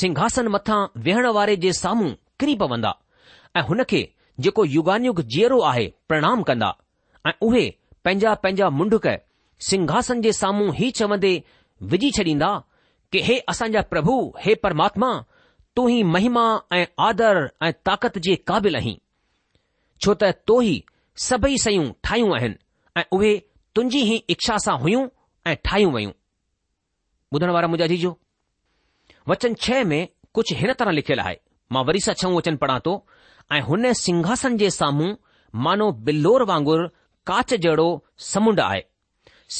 सिंघासन 0.00 0.48
मथां 0.54 0.78
वेहण 1.06 1.26
वारे 1.38 1.56
जे 1.64 1.72
साम्हूं 1.82 2.10
किरी 2.40 2.54
पवंदा 2.62 2.92
ऐं 3.56 3.62
हुन 3.68 3.82
खे 3.90 4.02
जेको 4.42 4.64
युगानियुग 4.76 5.20
जीअरो 5.34 5.60
आहे 5.70 5.86
प्रणाम 6.08 6.42
कंदा 6.50 6.70
ऐं 7.28 7.32
उहे 7.46 7.64
पंहिंजा 8.04 8.34
पंहिंजा 8.42 8.68
मुंडुक 8.80 9.06
सिंघासन 9.68 10.20
जे 10.24 10.32
साम्हूं 10.42 10.74
ई 10.84 10.90
चवंदे 11.00 11.32
विझी 11.90 12.10
छॾींदा 12.16 12.52
कि 13.12 13.18
हे 13.26 13.36
असांजा 13.52 13.80
प्रभु 13.92 14.14
हे 14.40 14.54
परमात्मा 14.64 15.10
तू 15.80 15.86
ई 15.88 16.02
महिमा 16.14 16.40
ऐं 16.76 16.86
आदर 17.06 17.36
ऐं 17.66 17.70
ताक़त 17.88 18.16
जे 18.24 18.34
क़ाबिल 18.48 18.74
आहीं 18.76 18.94
छो 20.04 20.14
त 20.22 20.30
तो 20.46 20.56
ई 20.62 20.72
सभई 21.26 21.56
शयूं 21.62 21.84
ठाहियूं 22.08 22.34
आहिनि 22.38 22.54
ऐं 23.00 23.04
उहे 23.16 23.30
तुंहिंजी 23.74 24.00
ई 24.00 24.16
इच्छा 24.34 24.56
सां 24.64 24.74
हुयूं 24.84 25.04
ऐं 25.50 25.54
ठाहियूं 25.68 25.92
वयूं 25.94 26.12
ॿुधण 27.34 27.50
वारा 27.54 27.68
मुंहिंजा 27.72 27.86
जीजो 27.94 28.10
वचन 29.32 29.54
छह 29.64 29.82
में 29.92 30.00
कुझु 30.34 30.56
हिन 30.60 30.72
तरह 30.82 30.96
लिखियलु 30.98 31.22
आहे 31.24 31.38
मां 31.72 31.84
वरी 31.88 32.00
सां 32.08 32.14
छऊं 32.22 32.34
वचन 32.36 32.56
पढ़ां 32.66 32.78
थो 32.90 32.94
ऐं 33.54 33.62
हुन 33.70 33.92
सिंघासन 34.04 34.58
जे 34.64 34.70
साम्हूं 34.78 35.08
मानो 35.68 35.90
बिल्लोर 36.10 36.42
वांगुर 36.52 36.82
काच 37.32 37.54
जहिड़ो 37.64 37.88
समुंड 38.30 38.60
आहे 38.68 38.82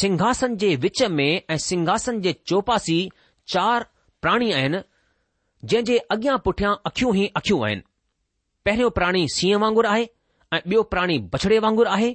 सिंघासन 0.02 0.56
जे 0.64 0.74
विच 0.84 1.02
में 1.18 1.28
ऐं 1.54 1.58
सिंघासन 1.70 2.20
जे 2.28 2.32
चौपासी 2.54 3.00
चार 3.56 3.90
प्राणी 4.22 4.52
आहिनि 4.60 4.84
जंहिं 5.64 5.84
जे 5.84 5.96
अॻियां 6.14 6.38
पुठियां 6.44 6.74
अखियूं 6.86 7.14
ई 7.16 7.26
अखियूं 7.36 7.64
आहिनि 7.66 7.82
पहिरियों 8.64 8.90
प्राणी 8.98 9.26
सींहं 9.34 9.60
वांगुरु 9.60 9.88
आहे 9.88 10.04
ऐं 10.54 10.60
ॿियो 10.66 10.82
प्राणी 10.92 11.18
बछड़े 11.32 11.58
वांगुरु 11.66 11.90
आहे 11.90 12.10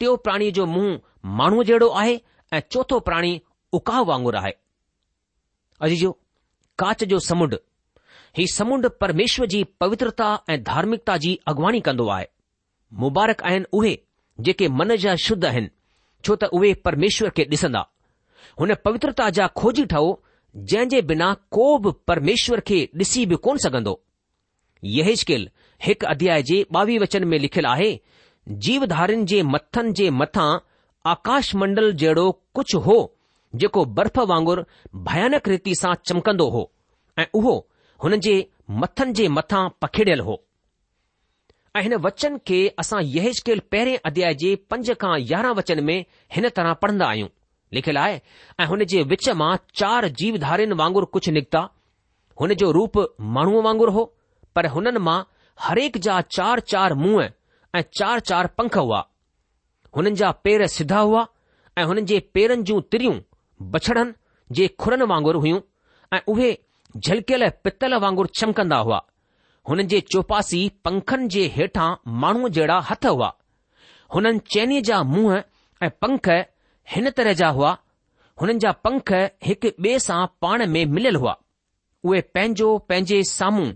टियों 0.00 0.16
प्राणी 0.24 0.50
जो 0.58 0.66
मुंहुं 0.66 0.96
माण्हू 1.38 1.62
जहिड़ो 1.70 1.88
आहे 2.00 2.18
ऐं 2.52 2.60
चोथो 2.70 2.98
प्राणी 3.08 3.40
उकाउ 3.78 4.04
वांगुरु 4.04 4.38
आहे 4.38 4.52
अजीजो 5.86 6.10
काच 6.78 7.04
जो 7.12 7.18
समुंड 7.28 7.54
ही 8.38 8.46
समुंड 8.54 8.86
परमेश्वर 9.00 9.46
जी 9.52 9.62
पवित्रता 9.80 10.28
ऐं 10.50 10.62
धार्मिकता 10.70 11.16
जी 11.24 11.36
अॻवाणी 11.52 11.80
कंदो 11.86 12.06
आहे 12.16 12.26
मुबारक 13.04 13.42
आहिनि 13.50 13.64
उहे 13.78 13.96
जेके 14.46 14.68
मन 14.78 14.94
जा 15.04 15.14
शुद्ध 15.26 15.44
आहिनि 15.44 15.68
छो 16.26 16.36
त 16.36 16.44
उहे 16.58 16.72
परमेश्वर 16.88 17.30
खे 17.36 17.44
ॾिसंदा 17.52 17.84
हुन 18.60 18.74
पवित्रता 18.84 19.28
जा 19.40 19.46
खोजी 19.60 19.84
ठहो 19.94 20.10
जंहिं 20.56 20.88
जे 20.88 21.00
बिना 21.08 21.32
को 21.52 21.66
बि 21.78 21.90
परमेश्वर 22.08 22.60
खे 22.68 22.78
ॾिसी 23.00 23.24
बि 23.26 23.34
कोन 23.46 23.56
सघंदो 23.64 24.00
यहेशकिल 24.96 25.48
हिकु 25.84 26.06
अध्याय 26.10 26.42
जे 26.50 26.64
ॿावीह 26.76 26.98
वचन 27.00 27.24
में 27.28 27.38
लिखियलु 27.38 27.68
आहे 27.68 27.90
जीवधधारनि 28.66 29.24
जे 29.32 29.42
मथनि 29.52 29.92
जे 30.00 30.08
मथां 30.22 30.48
आकाश 31.10 31.54
मंडल 31.60 31.92
जहिड़ो 32.02 32.30
कुझु 32.54 32.78
हो 32.86 32.96
जेको 33.62 33.84
बर्फ़ 33.98 34.18
वांगुरु 34.30 34.62
भयानक 35.10 35.48
रीति 35.48 35.74
सां 35.80 35.94
चमकंदो 36.06 36.48
हो 36.50 36.70
ऐं 37.18 37.26
उहो 37.34 37.54
हुन 38.04 38.16
जे 38.26 38.34
मथनि 38.82 39.12
जे 39.20 39.28
मथा 39.38 39.66
पखिड़ियलु 39.82 40.24
हो 40.24 40.38
ऐं 41.76 41.82
हिन 41.82 41.94
वचन 42.06 42.38
खे 42.46 42.66
असां 42.82 43.02
यहेशकिल 43.16 43.60
पहिरें 43.72 43.98
अध्याय 44.10 44.34
जे 44.44 44.54
पंज 44.70 44.90
खां 45.00 45.18
यारहं 45.32 45.54
वचन 45.56 45.84
में 45.84 45.98
हिन 46.36 46.48
तरह 46.48 46.72
पढ़ंदा 46.84 47.06
आहियूं 47.08 47.28
लिखियलु 47.74 47.98
आहे 48.00 48.20
ऐं 48.60 48.66
हुन 48.70 48.84
जे 48.90 49.02
विच 49.10 49.28
मां 49.40 49.54
चार 49.80 50.06
जीवधारियुनि 50.20 50.74
वांगुरु 50.80 51.06
कुझु 51.14 51.32
निकिता 51.36 51.60
हुन 52.40 52.54
जो 52.62 52.70
रूप 52.78 52.96
माण्हूअ 53.36 53.62
वांगुरु 53.66 53.92
हो 53.96 54.02
पर 54.56 54.66
हुननि 54.76 54.98
मां 55.08 55.18
हरेक 55.66 55.96
जा 56.06 56.20
चार 56.36 56.60
चार 56.72 56.94
मुंहं 57.02 57.28
ऐं 57.78 57.82
चार 57.98 58.20
चार 58.30 58.46
पंख 58.58 58.76
हुआ 58.84 59.00
हुननि 59.96 60.10
जा 60.22 60.30
पेर 60.46 60.66
सिधा 60.76 60.98
हुआ 61.10 61.26
ऐं 61.78 61.84
हुननि 61.90 62.02
जे 62.12 62.18
पेरनि 62.34 62.62
जूं 62.70 62.80
तिरियूं 62.94 63.16
बछड़नि 63.76 64.12
जे 64.58 64.66
खुरनि 64.82 65.04
वांगुरु 65.14 65.40
हुयूं 65.46 65.60
ऐं 66.16 66.20
उहे 66.34 66.50
झलकियल 66.96 67.48
पितल 67.64 67.94
वांगुरु 68.06 68.28
चमकंदा 68.40 68.78
हुआ 68.86 69.00
हुननि 69.70 69.84
जे 69.92 70.00
चौपासी 70.12 70.68
पंखनि 70.84 71.28
जे 71.36 71.44
हेठां 71.58 71.90
माण्हूअ 72.24 72.48
जहिड़ा 72.58 72.78
हथ 72.90 73.06
हुआ 73.16 73.32
हुननि 74.14 74.38
चैनीअ 74.54 74.82
जा 74.90 75.02
मुंहं 75.14 75.42
ऐं 75.86 75.90
पंख 76.04 76.28
हिन 76.94 77.10
तरह 77.18 77.32
जा 77.40 77.48
हुआ 77.56 77.76
हुननि 78.42 78.58
जा 78.64 78.70
पंख 78.86 79.10
हिकु 79.48 79.70
ॿिए 79.84 79.98
सां 80.06 80.20
पाण 80.44 80.64
में 80.76 80.84
मिलियल 80.94 81.16
हुआ 81.24 81.34
उहे 82.10 82.20
पंहिंजो 82.36 82.68
पंहिंजे 82.90 83.22
साम्हूं 83.30 83.68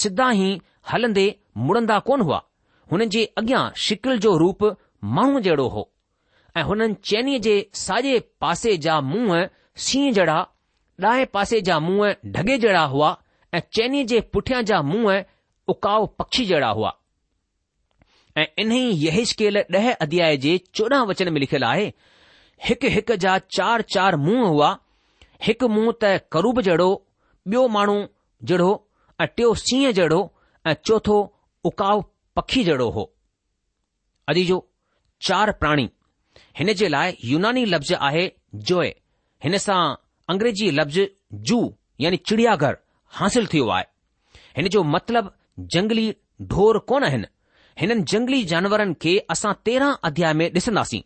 सिधा 0.00 0.30
ई 0.42 0.50
हलंदे 0.92 1.24
मुड़ंदा 1.68 1.98
कोन 2.10 2.20
हुआ 2.30 2.40
हुननि 2.92 3.06
जे 3.16 3.24
अॻियां 3.42 3.62
शिकिल 3.86 4.18
जो 4.26 4.36
रूप 4.44 4.64
माण्हू 5.18 5.40
जहिड़ो 5.48 5.68
हो 5.76 5.84
ऐं 6.56 6.62
हुननि 6.70 6.94
चैनीअ 7.10 7.38
जे 7.48 7.56
साॼे 7.82 8.18
पासे 8.44 8.76
जा 8.86 9.00
मुंहं 9.12 9.46
सींहं 9.86 10.12
जहिड़ा 10.18 10.38
ॾाहे 11.10 11.24
पासे 11.36 11.60
जा 11.70 11.78
मुंहं 11.86 12.32
ढगे 12.36 12.58
जहिड़ा 12.64 12.84
हुआ 12.96 13.08
ऐं 13.54 13.60
चैनीअ 13.78 14.06
जे 14.12 14.20
पुठियां 14.36 14.64
जा 14.72 14.80
मुंहं 14.90 15.22
उकाउ 15.74 16.06
पक्षी 16.22 16.44
जहिड़ा 16.52 16.68
हुआ 16.80 16.94
ऐं 18.42 18.46
इन 18.64 18.72
ई 18.80 18.82
यहकेल 19.06 19.64
ॾह 19.80 19.92
अध्याय 20.08 20.36
जे 20.46 20.58
चोॾहं 20.74 21.06
वचन 21.12 21.32
में 21.32 21.40
लिखियलु 21.46 21.66
आहे 21.72 21.92
हिकु 22.68 22.88
हिकु 22.96 23.14
जा 23.24 23.32
चार 23.56 23.82
चार 23.94 24.16
मुंहुं 24.24 24.44
हुआ 24.50 24.68
हिकु 25.46 25.66
मुंहुं 25.74 25.92
त 26.02 26.10
करूब 26.34 26.60
जहिड़ो 26.68 26.86
बि॒यो 27.52 27.66
माण्हू 27.76 27.96
जहिड़ो 28.50 28.68
ऐं 29.20 29.26
टियों 29.38 29.50
सींहं 29.64 29.92
जहिड़ो 29.98 30.20
ऐं 30.70 30.74
चोथो 30.88 31.16
उकाऊ 31.70 32.02
पखी 32.38 32.62
जहिड़ो 32.68 32.86
हो 32.96 33.04
अदीजो 34.32 34.56
चार 35.28 35.52
प्राणी 35.64 35.88
हिन 36.60 36.72
जे 36.82 36.88
लाइ 36.96 37.14
युनानी 37.32 37.64
लफ़्ज़ 37.74 37.92
आहे 38.08 38.24
जोए 38.70 38.88
हिन 39.46 39.58
सां 39.66 39.78
अंग्रेजी 40.34 40.70
लफ़्ज़ 40.80 41.00
जुह 41.50 41.72
यानी 42.04 42.16
चिड़ियाघर 42.30 42.76
हासिलु 43.20 43.46
थियो 43.54 43.68
आहे 43.76 43.84
हिन 44.56 44.68
जो 44.76 44.82
मतिलबु 44.96 45.64
जंगली 45.76 46.06
ढोर 46.54 46.78
कोन 46.92 47.04
आहिनि 47.10 47.28
हिननि 47.80 48.02
जंगली 48.14 48.42
जानवरनि 48.54 48.94
खे 49.02 49.18
असां 49.36 49.52
तेरहां 49.68 49.92
अध्याय 50.10 50.32
में 50.40 50.52
डि॒संदासीं 50.54 51.02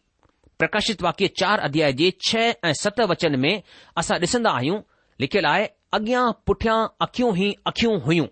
प्रकाशित 0.58 1.02
वाक्य 1.02 1.26
चार 1.38 1.58
अध्याय 1.66 1.92
जे 1.98 2.10
छह 2.28 2.54
ऐं 2.68 2.72
सत 2.80 3.00
वचन 3.10 3.38
में 3.40 3.52
असां 3.98 4.18
ॾिसंदा 4.20 4.50
आहियूं 4.52 4.78
लिखियलु 5.20 5.48
आहे 5.48 5.64
अॻियां 5.98 6.22
पुठियां 6.46 6.76
अखियूं 7.06 7.34
ई 7.44 7.50
अखियूं 7.66 8.00
हुयूं 8.06 8.26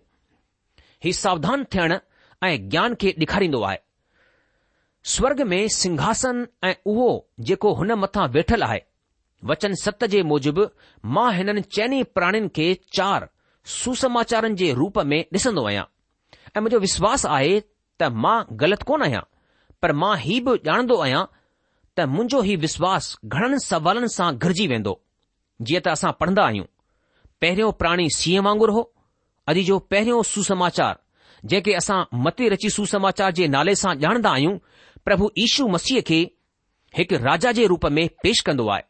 ही 1.04 1.12
सावधान 1.23 1.62
थियण 1.75 1.95
ऐं 2.45 2.56
ज्ञान 2.71 2.95
खे 3.00 3.11
ॾेखारींदो 3.21 3.61
आहे 3.68 3.78
स्वर्ग 5.12 5.40
में 5.52 5.61
सिंघासन 5.76 6.47
ऐं 6.71 6.75
उहो 6.92 7.09
जेको 7.50 7.73
हुन 7.83 7.92
मथां 8.04 8.28
वेठल 8.38 8.62
आहे 8.68 8.80
वचन 9.50 9.75
सत 9.85 10.04
जे 10.16 10.23
मूजिबि 10.33 10.66
मां 11.18 11.33
हिननि 11.35 11.61
चयनि 11.76 12.02
प्राणीनि 12.16 12.49
खे 12.56 12.66
चार 12.99 13.28
सुसमाचारनि 13.78 14.54
जे 14.64 14.73
रूप 14.83 14.99
में 15.12 15.21
ॾिसंदो 15.35 15.66
आहियां 15.68 15.85
ऐं 16.56 16.61
मुंहिंजो 16.61 16.78
विश्वास 16.88 17.26
आहे 17.38 17.59
त 18.00 18.11
मां 18.26 18.37
ग़लति 18.64 18.85
कोन 18.90 19.02
आहियां 19.11 19.23
पर 19.83 19.92
मां 20.02 20.14
हीउ 20.26 20.45
बि 20.50 20.59
ॼाणंदो 20.71 20.97
आहियां 21.06 21.25
त 21.97 22.00
मुंहिंजो 22.15 22.41
ही 22.47 22.55
विश्वास 22.65 23.05
घणनि 23.35 23.59
सवालनि 23.65 24.09
सां 24.15 24.31
घुरिजी 24.45 24.67
वेंदो 24.73 24.93
जीअं 25.69 25.83
त 25.85 25.88
असां 25.97 26.11
पढ़ंदा 26.21 26.43
आहियूं 26.49 26.67
पहिरियों 27.45 27.71
प्राणी 27.83 28.07
सीह 28.19 28.41
वांगुरु 28.47 28.73
हो 28.79 28.83
अॼु 29.53 29.62
जो 29.69 29.79
पहिरियों 29.93 30.19
सुसमाचार 30.33 30.95
जेके 31.53 31.73
असां 31.81 31.99
मते 32.26 32.49
रची 32.55 32.71
सुसमाचार 32.76 33.31
जे 33.38 33.47
नाले 33.55 33.75
सां 33.83 33.93
ॼाणंदा 34.03 34.31
आहियूं 34.38 34.57
प्रभु 35.07 35.31
ईशू 35.47 35.69
मसीह 35.76 36.00
खे 36.11 36.21
हिकु 36.99 37.17
राजा 37.29 37.53
जे 37.61 37.67
रूप 37.73 37.87
में 37.99 38.05
पेश 38.25 38.41
कंदो 38.49 38.67
आहे 38.75 38.85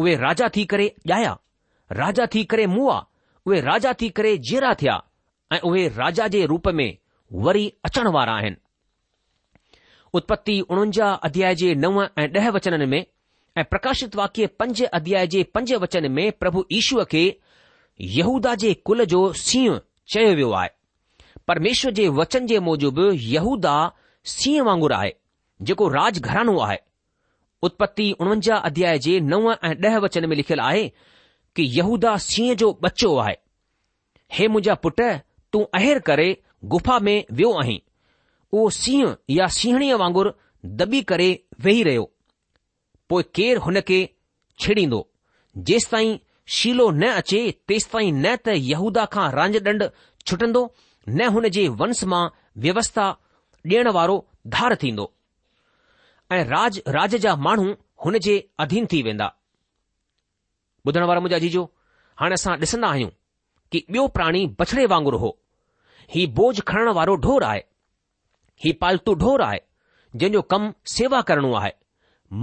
उहे 0.00 0.16
राजा 0.26 0.48
थी 0.56 0.64
करे 0.72 0.86
ॼाया 1.12 1.32
राजा 2.02 2.26
थी 2.34 2.42
करे 2.50 2.66
मुआ 2.74 2.98
उहे 3.46 3.60
राजा 3.70 3.92
थी 4.02 4.08
करे 4.18 4.36
जीरा 4.50 4.74
थिया 4.82 4.96
ऐं 5.54 5.60
उहे 5.70 5.88
राजा 6.02 6.28
जे 6.36 6.44
रूप 6.54 6.68
में 6.80 6.88
वरी 7.46 7.66
अचण 7.88 8.08
वारा 8.18 8.34
आहिनि 8.40 8.60
उत्पत्ति 10.18 10.54
उणवंजाहु 10.70 11.16
अध्याय 11.26 11.54
जे 11.60 11.74
नव 11.82 11.94
ऐं 12.02 12.26
ॾह 12.38 12.48
वचन 12.54 12.86
में 12.88 13.04
ऐं 13.58 13.64
प्रकाशित 13.70 14.16
वाक्य 14.16 14.46
पंज 14.60 14.82
अध्याय 14.98 15.26
जे 15.34 15.42
पंज 15.54 15.72
वचन 15.84 16.10
में 16.16 16.30
प्रभु 16.40 16.64
ईश्वर 16.78 17.04
खे 17.12 17.24
यहूदा 18.16 18.54
जे 18.64 18.72
कुल 18.88 19.04
जो 19.12 19.20
सीह 19.44 19.78
चयो 20.14 20.34
वियो 20.40 20.50
आहे 20.58 20.68
परमेश्वर 21.48 21.92
जे 22.00 22.08
वचन 22.20 22.46
जे 22.50 22.58
मूजिबि 22.68 23.06
यहूदा 23.34 23.74
सिंह 24.38 24.62
वांगुरु 24.68 24.94
आहे 24.96 25.12
जेको 25.68 25.88
राज 25.96 26.18
घरानो 26.20 26.58
आहे 26.66 26.78
उत्पत्ति 27.68 28.10
उणवंजा 28.20 28.56
अध्याय 28.68 28.98
जे 29.06 29.18
नव 29.32 29.52
ऐं 29.52 29.74
ॾह 29.90 29.98
वचन 30.04 30.26
में 30.28 30.36
लिखियलु 30.36 30.62
आहे 30.62 30.86
कि 31.56 31.68
यहूदा 31.78 32.16
सिंह 32.28 32.52
जो 32.64 32.72
बच्चो 32.82 33.16
आहे 33.24 33.34
हे 34.36 34.48
मुंहिंजा 34.48 34.74
पुट 34.84 35.00
तूं 35.52 35.64
अहिर 35.80 35.98
करे 36.10 36.28
गुफा 36.74 36.98
में 37.08 37.16
वियो 37.32 37.52
आहीं 37.62 37.78
उहो 38.52 38.68
सीह 38.82 39.14
या 39.30 39.46
सीहणीअ 39.58 39.96
वांगुरु 40.02 40.30
दॿी 40.80 41.00
करे 41.10 41.28
वेही 41.64 41.82
रहियो 41.88 42.04
पोइ 43.10 43.22
केरु 43.34 43.60
हुन 43.66 43.80
खे 43.88 43.98
छेड़ींदो 44.64 45.00
जेसि 45.68 45.88
ताईं 45.92 46.16
शीलो 46.56 46.90
न 47.00 47.08
अचे 47.20 47.40
तेसि 47.68 47.88
ताईं 47.92 48.12
न 48.22 48.34
त 48.46 48.56
यहूदा 48.70 49.04
खां 49.12 49.30
रांज 49.38 49.56
ॾंड 49.68 49.82
छुटंदो 50.28 50.62
न 51.08 51.28
हुन 51.34 51.48
जे 51.56 51.66
वंश 51.80 52.04
मां 52.12 52.24
व्यवस्था 52.64 53.06
ॾियण 53.70 53.88
वारो 53.98 54.16
धार 54.54 54.74
थींदो 54.82 55.10
ऐं 56.36 56.44
राज 56.54 56.80
राज 56.98 57.16
जा 57.24 57.34
माण्हू 57.48 57.72
हुन 58.04 58.18
जे 58.26 58.36
अधीन 58.64 58.86
थी 58.92 59.02
वेंदा 59.08 59.28
ॿुधण 60.88 61.02
वारा 61.08 61.20
मुंहिंजा 61.20 61.38
जीजो 61.46 61.64
हाणे 62.20 62.34
असां 62.40 62.56
ॾिसंदा 62.66 62.88
आहियूं 62.94 63.10
कि 63.72 63.84
ॿियो 63.88 64.06
प्राणी 64.16 64.46
बछड़े 64.60 64.86
वांगुरु 64.94 65.18
हो 65.24 65.36
हीउ 66.14 66.30
बोझ 66.40 66.56
खणण 66.70 66.88
वारो 67.00 67.14
ढोर 67.26 67.42
आहे 67.52 67.62
हीउ 68.64 68.74
पालतू 68.80 69.14
ढोर 69.22 69.42
आहे 69.42 69.60
जंहिंजो 70.16 70.40
कमु 70.52 70.68
सेवा 70.96 71.20
करणो 71.28 71.52
आहे 71.60 71.70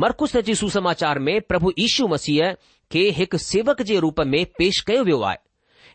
मर्कुस 0.03 0.35
जी 0.47 0.55
सुसमाचार 0.61 1.19
में 1.27 1.39
प्रभु 1.51 1.71
ईशू 1.85 2.07
मसीह 2.13 2.51
खे 2.93 2.99
हिकु 3.19 3.37
सेवक 3.43 3.81
जे 3.89 3.99
रूप 4.05 4.19
में 4.31 4.39
पेश 4.59 4.81
कयो 4.87 5.03
वियो 5.09 5.19
आहे 5.29 5.37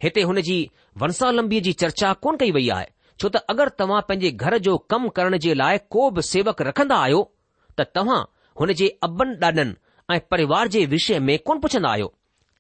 हिते 0.04 0.22
हुन 0.28 0.40
जी 0.48 0.56
वंसालंबीअ 1.02 1.62
जी 1.66 1.72
चर्चा 1.82 2.12
कोन 2.26 2.37
कई 2.42 2.52
वई 2.58 2.68
आहे 2.76 2.87
छो 3.22 3.28
त 3.34 3.40
अगरि 3.54 3.74
तव्हां 3.80 4.00
पंहिंजे 4.08 4.30
घर 4.46 4.56
जो 4.68 4.76
कमु 4.94 5.08
करण 5.18 5.37
जे 5.46 5.54
लाइ 5.62 5.78
को 5.96 6.06
बि 6.16 6.22
सेवक 6.32 6.62
रखंदा 6.68 6.96
आहियो 7.06 7.20
त 7.78 7.90
तव्हां 7.98 8.20
हुन 8.62 8.72
जे 8.80 8.88
अॿनि 9.08 9.37
ॾाॾनि 9.46 9.68
ऐं 10.16 10.20
परिवार 10.34 10.68
जे 10.76 10.84
विषय 10.94 11.18
में 11.28 11.34
कोन 11.50 11.60
पुछंदा 11.66 11.90
आहियो 11.92 12.12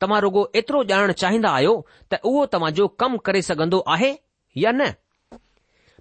तव्हां 0.04 0.20
रुगो 0.26 0.46
एतिरो 0.62 0.84
ॼाणणु 0.92 1.16
चाहींदा 1.24 1.54
आहियो 1.60 1.74
त 2.14 2.20
उहो 2.32 2.46
तव्हांजो 2.56 2.88
कमु 3.04 3.18
करे 3.30 3.42
सघंदो 3.50 3.82
आहे 3.96 4.12
या 4.66 4.72
न 4.82 4.90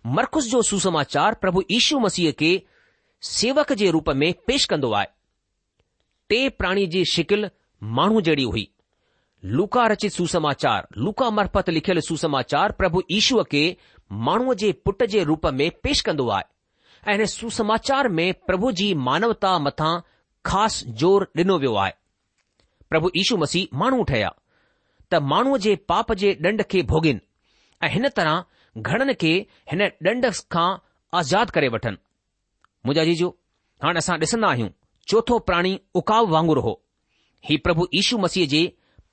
मर्कुस 0.06 0.50
जो 0.52 0.62
सुसमाचार 0.62 1.34
प्रभु 1.42 1.62
ईशू 1.72 2.00
मसीह 2.00 2.32
के 2.40 2.50
सेवक 3.30 3.72
जे 3.82 3.90
रूप 3.92 4.10
में 4.22 4.32
पेश 4.48 4.66
कंदो 4.72 4.92
आहे 4.94 5.08
टे 6.30 6.48
प्राणी 6.58 6.86
जी 6.96 7.04
शिकिल 7.14 7.50
माण्हू 8.00 8.22
जहिड़ी 8.22 8.44
हुई 8.44 8.68
लुका 9.60 9.86
रचित 9.88 10.12
सुसमाचार 10.12 10.88
लुका 10.98 11.30
मरबत 11.30 11.70
लिखियल 11.70 12.00
सुसमाचार 12.08 12.72
प्रभु 12.82 13.02
ईशूअ 13.12 13.44
खे 13.52 13.64
माण्हूअ 14.28 14.54
जे 14.64 14.72
पुट 14.86 15.04
जे 15.14 15.24
रूप 15.30 15.46
में 15.60 15.70
पेश 15.84 16.02
कंदो 16.10 16.28
आहे 16.30 17.12
ऐं 17.12 17.18
हिन 17.18 17.26
सुसमाचार 17.26 18.08
में 18.20 18.34
प्रभु 18.48 18.72
जी 18.80 18.94
मानवता 19.08 19.58
मथां 19.60 20.00
ख़ासि 20.46 20.92
ज़ोर 21.00 21.28
ॾिनो 21.38 21.58
वियो 21.60 21.76
आहे 21.84 21.92
प्रभु 22.90 23.10
ईशू 23.18 23.38
मसीह 23.38 23.78
माण्हू 23.84 24.04
ठहिया 24.12 24.32
त 25.12 25.16
माण्हूअ 25.34 25.58
जे 25.68 25.76
पाप 25.94 26.12
जे 26.24 26.34
ॾंड 26.46 26.62
खे 26.72 26.82
भोगिन 26.94 27.22
ऐं 27.84 27.90
हिन 27.94 28.10
तरह 28.16 28.44
ઘડન 28.76 29.14
કે 29.22 29.32
હેને 29.72 29.86
ડંડસ 30.02 30.42
કા 30.54 30.70
আজাদ 31.20 31.52
કરે 31.56 31.70
વઠન 31.74 31.96
મુજાજીજો 32.90 33.30
હાણ 33.86 34.00
આસા 34.02 34.18
દિસના 34.24 34.54
હી 34.60 34.70
ચોથો 35.12 35.40
પ્રાણી 35.50 35.78
ઉકાવ 36.02 36.30
વાંગ 36.36 36.50
રો 36.60 36.74
હી 37.50 37.58
પ્રભુ 37.66 37.86
ઈશુ 37.94 38.18
મસીજે 38.24 38.62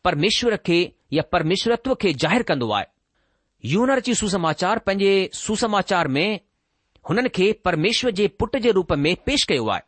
પરમેશ્વર 0.05 0.57
કે 0.69 0.79
ય 1.17 1.23
પરમશ્વરત્વ 1.33 1.93
કે 2.03 2.13
જાહેર 2.23 2.45
કંદવા 2.51 2.85
યુનર 3.73 4.01
ચી 4.07 4.15
સુસમાચાર 4.23 4.77
પજે 4.87 5.13
સુસમાચાર 5.45 6.07
મે 6.17 6.27
હનન 7.07 7.29
કે 7.37 7.53
પરમેશ્વર 7.65 8.13
જે 8.19 8.27
પુટ 8.39 8.57
જે 8.65 8.73
રૂપ 8.79 8.91
મે 9.05 9.13
પેશ 9.27 9.45
કયો 9.49 9.69
આ 9.77 9.81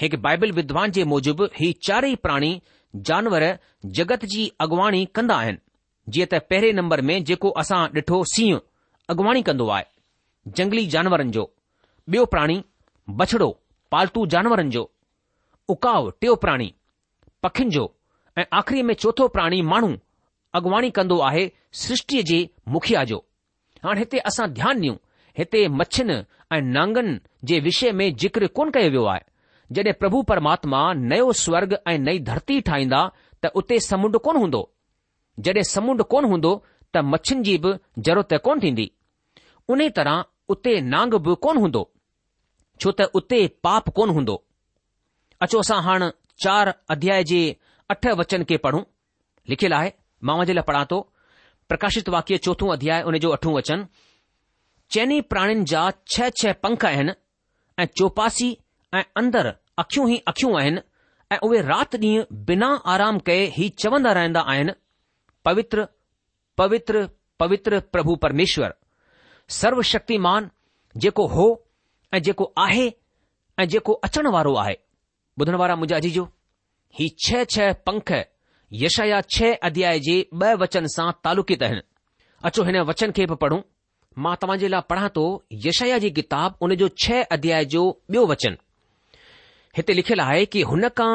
હેક 0.00 0.12
બાઇબલ 0.24 0.50
વિદ્વાન 0.58 0.90
જે 0.96 1.06
મુજબ 1.12 1.38
હી 1.58 1.78
ચારેય 1.86 2.18
પ્રાણી 2.24 2.58
જનવર 3.06 3.44
જગત 3.96 4.22
જી 4.32 4.50
અગવાણી 4.64 5.06
કંદા 5.18 5.42
હન 5.46 5.56
જે 6.14 6.26
તે 6.32 6.38
પહેરે 6.48 6.72
નંબર 6.76 7.00
મે 7.08 7.14
જેકો 7.28 7.48
આસા 7.60 7.84
ડઠો 7.94 8.18
સી 8.34 8.50
अॻुवाणी 9.12 9.40
कंदो 9.46 9.66
आहे 9.74 9.84
जंगली 10.58 10.84
जानवरनि 10.92 11.30
जो 11.34 11.42
ॿियो 12.12 12.24
प्राणी 12.30 12.56
बछड़ो 13.18 13.48
पालतू 13.90 14.24
जानवरनि 14.34 14.70
जो 14.76 14.82
उकाओ 15.74 16.08
टियों 16.20 16.34
प्राणी 16.44 16.66
पखियुनि 17.42 17.70
जो 17.74 17.84
ऐं 18.40 18.44
आख़िरी 18.60 18.82
में 18.88 18.94
चोथो 19.04 19.28
प्राणी 19.36 19.60
माण्हू 19.72 19.90
अॻुवाणी 20.58 20.90
कंदो 20.98 21.18
आहे 21.28 21.46
सृष्टि 21.82 22.22
जे 22.30 22.40
मुखिया 22.76 23.04
जो 23.10 23.18
हाणे 23.84 24.00
हिते 24.00 24.18
असां 24.30 24.48
ध्यानु 24.58 24.80
ॾियूं 24.80 24.96
हिते 25.38 25.66
मच्छियुनि 25.78 26.18
ऐं 26.56 26.60
नांगनि 26.76 27.16
जे 27.48 27.58
विषय 27.68 27.92
में 28.00 28.06
जिक्र 28.24 28.46
कोन 28.58 28.70
कयो 28.76 28.90
वियो 28.94 29.04
आहे 29.14 29.24
जॾहिं 29.74 29.92
प्रभु 30.00 30.22
परमात्मा 30.32 30.82
नयो 31.12 31.30
स्वर्ग 31.44 31.76
ऐं 31.92 31.98
नई 32.08 32.18
धरती 32.30 32.60
ठाहींदा 32.70 33.08
त 33.44 33.52
उते 33.60 33.78
समुंड 33.90 34.16
कोन 34.26 34.36
हूंदो 34.42 34.62
जॾहिं 35.46 35.64
समुंड 35.74 36.02
कोन 36.14 36.24
हूंदो 36.32 36.54
त 36.94 37.06
मच्छियुनि 37.12 37.42
जी 37.46 37.56
बि 37.64 37.72
ज़रूरत 38.08 38.34
कोन 38.44 38.60
थींदी 38.62 38.90
उन 39.72 39.88
तरह 39.96 40.24
उते 40.52 40.74
नांग 40.92 41.14
बि 41.26 41.34
कोन 41.44 41.58
हूंदो 41.62 41.80
छो 42.82 42.90
त 43.00 43.06
उते 43.20 43.38
पाप 43.66 43.88
कोन 43.96 44.10
हूंदो 44.16 44.34
अचो 45.44 45.58
असां 45.64 45.78
हाण 45.86 46.04
चार 46.44 46.70
अध्याय 46.94 47.24
जे 47.30 47.40
अठ 47.94 48.06
वचन 48.20 48.44
खे 48.50 48.56
पढ़ूं 48.66 48.82
लिखियलु 49.52 49.74
आहे 49.78 49.90
मां 50.28 50.38
जे 50.46 50.52
लाइ 50.58 50.62
पढ़ा 50.70 50.84
थो 50.92 50.98
प्रकाशित 51.72 52.08
वाक्य 52.16 52.38
चोथों 52.46 52.68
अध्याय 52.74 53.02
उन 53.10 53.18
जो 53.24 53.30
अठो 53.38 53.54
वचन 53.56 53.84
चइनी 54.94 55.20
प्राणीनि 55.32 55.64
जा 55.72 55.84
छह 56.14 56.28
छह 56.42 56.52
पंख 56.66 56.84
आहिनि 56.90 57.12
ऐं 57.82 57.86
चौपासी 58.00 58.48
ऐं 58.98 59.02
अंदर 59.22 59.50
अखियूं 59.84 60.08
ई 60.16 60.20
अखियूं 60.34 60.52
आहिनि 60.60 60.80
ऐं 61.34 61.38
उहे 61.48 61.60
राति 61.72 61.98
ॾींहुं 62.04 62.24
बिना 62.50 62.70
आराम 62.94 63.18
कए 63.28 63.42
ई 63.66 63.68
चवंदा 63.84 64.12
रहंदा 64.20 64.40
आहिनि 64.54 64.76
पवित्र 65.50 65.86
पवित्र 66.62 67.06
पवित्र 67.44 67.80
प्रभु 67.96 68.14
परमेश्वर 68.26 68.76
सर्वशक्तिमान 69.54 70.48
जेको 71.02 71.26
हो 71.34 71.44
ऐं 72.14 72.20
जेको 72.22 72.52
आहे 72.58 72.86
ऐं 73.60 73.66
जेको 73.74 73.92
अचणु 74.06 74.30
वारो 74.32 74.54
आहे 74.62 74.74
ॿुधण 75.40 75.54
वारा 75.60 75.74
मुंहिंजा 75.76 75.98
जी 76.06 76.20
ही 76.98 77.08
छ 77.24 77.72
पंख 77.86 78.12
यशया 78.82 79.20
छह 79.34 79.54
अध्याय 79.68 79.98
जे 80.06 80.14
ॿ 80.34 80.56
वचन 80.62 80.86
सां 80.94 81.10
तालुकित 81.24 81.62
आहिनि 81.62 81.80
अचो 82.48 82.64
हिन 82.68 82.78
वचन 82.90 83.10
खे 83.18 83.26
बि 83.26 83.34
पढ़ूं 83.42 83.60
मां 84.24 84.34
तव्हां 84.42 84.58
जे 84.62 84.68
लाइ 84.74 84.86
पढ़ा 84.92 85.08
थो 85.18 85.24
यशया 85.66 85.98
जी 86.04 86.10
किताब 86.18 86.56
उन 86.68 86.74
जो 86.82 86.88
छह 87.04 87.22
अध्याय 87.38 87.64
जो 87.74 87.84
ॿियो 88.10 88.24
वचन 88.32 88.56
हिते 89.76 89.92
लिखियलु 89.98 90.22
आहे 90.24 90.44
कि 90.54 90.62
हुन 90.72 90.88
खां 91.00 91.12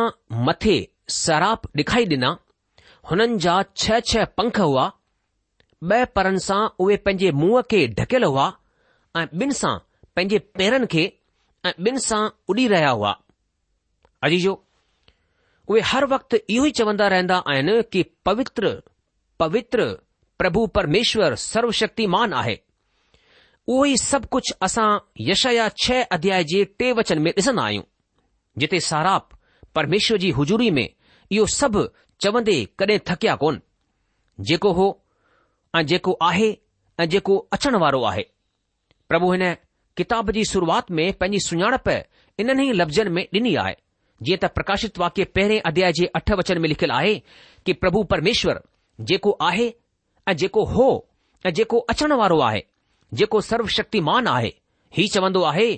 मथे 0.50 0.78
सराप 1.20 1.68
ॾेखारी 1.84 2.10
ॾिना 2.16 2.36
हुननि 3.12 3.38
जा 3.48 3.62
छह 3.86 4.00
छह 4.12 4.26
पंख 4.42 4.60
हुआ 4.68 4.90
ॿ 5.84 6.00
परनि 6.16 6.40
सां 6.40 6.58
उहे 6.84 6.96
पंहिंजे 7.06 7.30
मुंहं 7.42 7.62
खे 7.72 7.80
ढकियलु 8.00 8.28
हुआ 8.34 8.44
ऐं 9.18 9.24
ॿिनि 9.44 9.54
सां 9.62 9.72
पंहिंजे 10.16 10.40
पैरनि 10.58 10.88
खे 10.94 11.06
ऐं 11.66 11.72
ॿिनि 11.88 12.00
सां 12.08 12.20
उॾी 12.52 12.68
रहिया 12.74 12.90
हुआ 12.98 13.12
अजीजो 14.28 14.52
जो 14.52 15.74
उहे 15.74 15.82
हर 15.92 16.06
वक़्तु 16.14 16.38
इहो 16.56 16.66
ई 16.66 16.72
चवंदा 16.80 17.08
रहंदा 17.14 17.38
आहिनि 17.54 17.82
कि 17.94 18.04
पवित्र 18.30 18.74
पवित्र 19.44 19.88
प्रभु 20.44 20.66
परमेश्वर 20.78 21.36
सर्वशक्तिमान 21.46 22.34
आहे 22.42 22.56
उहो 23.68 23.84
ई 23.94 23.98
सभु 24.06 24.28
कुझु 24.38 24.54
असां 24.70 24.88
यश 25.32 25.46
छह 25.86 26.04
अध्याय 26.20 26.44
जे 26.54 26.64
टे 26.80 26.92
वचन 27.02 27.22
में 27.26 27.32
ॾिसंदा 27.34 27.64
आहियूं 27.66 27.84
जिथे 28.66 28.80
साराप 28.92 29.30
परमेश्वर 29.76 30.18
जी 30.26 30.30
हुजूरी 30.42 30.70
में 30.80 30.88
इहो 30.88 31.46
सभु 31.60 31.88
चवंदे 32.28 32.58
थकिया 33.14 33.38
जेको 34.50 34.72
हो 34.82 34.88
ऐं 35.76 35.86
जेको 35.88 36.14
आहे 36.28 36.48
ऐं 37.00 37.06
जेको 37.10 37.38
अचणु 37.54 37.80
वारो 37.80 38.02
आहे 38.06 38.22
प्रभु 39.10 39.32
हिन 39.32 39.44
किताब 39.98 40.32
जी 40.38 40.44
शुरुआति 40.46 40.94
में 40.94 41.12
पंहिंजी 41.18 41.40
सुञाणप 41.48 41.90
इन्हनि 42.42 42.68
ई 42.70 42.72
लफ़्ज़नि 42.74 43.10
में 43.18 43.26
ॾिनी 43.34 43.54
आहे 43.64 43.76
जीअं 44.28 44.38
त 44.46 44.50
प्रकाशित 44.56 44.98
वाक्य 45.00 45.24
पहिरें 45.36 45.62
अध्याय 45.70 45.92
जे 46.00 46.06
अठ 46.16 46.32
वचन 46.40 46.58
में 46.62 46.68
लिखियलु 46.70 46.94
आहे 46.94 47.14
की 47.66 47.74
प्रभु 47.84 48.04
परमेश्वर 48.14 48.62
जेको 49.12 49.32
आहे 49.50 49.74
ऐं 50.30 50.34
जेको 50.44 50.66
हो 50.76 50.88
ऐं 51.46 51.54
जेको 51.60 51.78
अचणु 51.94 52.18
वारो 52.24 52.40
आहे 52.50 52.64
जेको 53.22 53.42
सर्वशक्तिमान 53.50 54.28
आहे 54.34 54.52
हीउ 54.98 55.08
चवंदो 55.14 55.42
आहे 55.52 55.70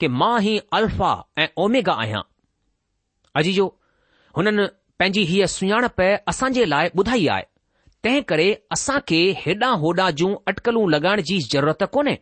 कि 0.00 0.08
मां 0.20 0.34
ई 0.52 0.58
अल्फा 0.78 1.10
ऐं 1.38 1.46
ओमेगा 1.66 1.92
आहियां 2.04 2.22
अजीजो 3.42 3.66
हुननि 4.36 4.66
पंहिंजी 4.98 5.22
हीअ 5.32 5.46
सुञाणप 5.58 6.00
असांजे 6.32 6.64
लाइ 6.74 6.88
ॿुधाई 6.98 7.26
आहे 7.36 7.44
तंहिं 8.04 8.22
करे 8.30 8.46
असां 8.72 8.98
खे 9.08 9.18
हेॾां 9.42 9.74
होॾां 9.82 10.08
जूं 10.20 10.32
अटकलूं 10.50 10.82
लॻाइण 10.94 11.20
जी 11.28 11.36
ज़रूरत 11.52 11.82
कोन्हे 11.94 12.14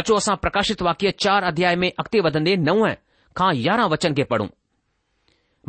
अचो 0.00 0.16
असां 0.16 0.34
प्रकाशित 0.44 0.82
वाक्य 0.88 1.10
चार 1.24 1.42
अध्याय 1.50 1.76
में 1.82 1.88
अॻिते 1.98 2.20
वधंदे 2.26 2.54
नव 2.68 2.82
खां 3.36 3.50
यारहं 3.66 3.88
वचन 3.94 4.14
खे 4.16 4.24
पढ़ूं 4.32 4.48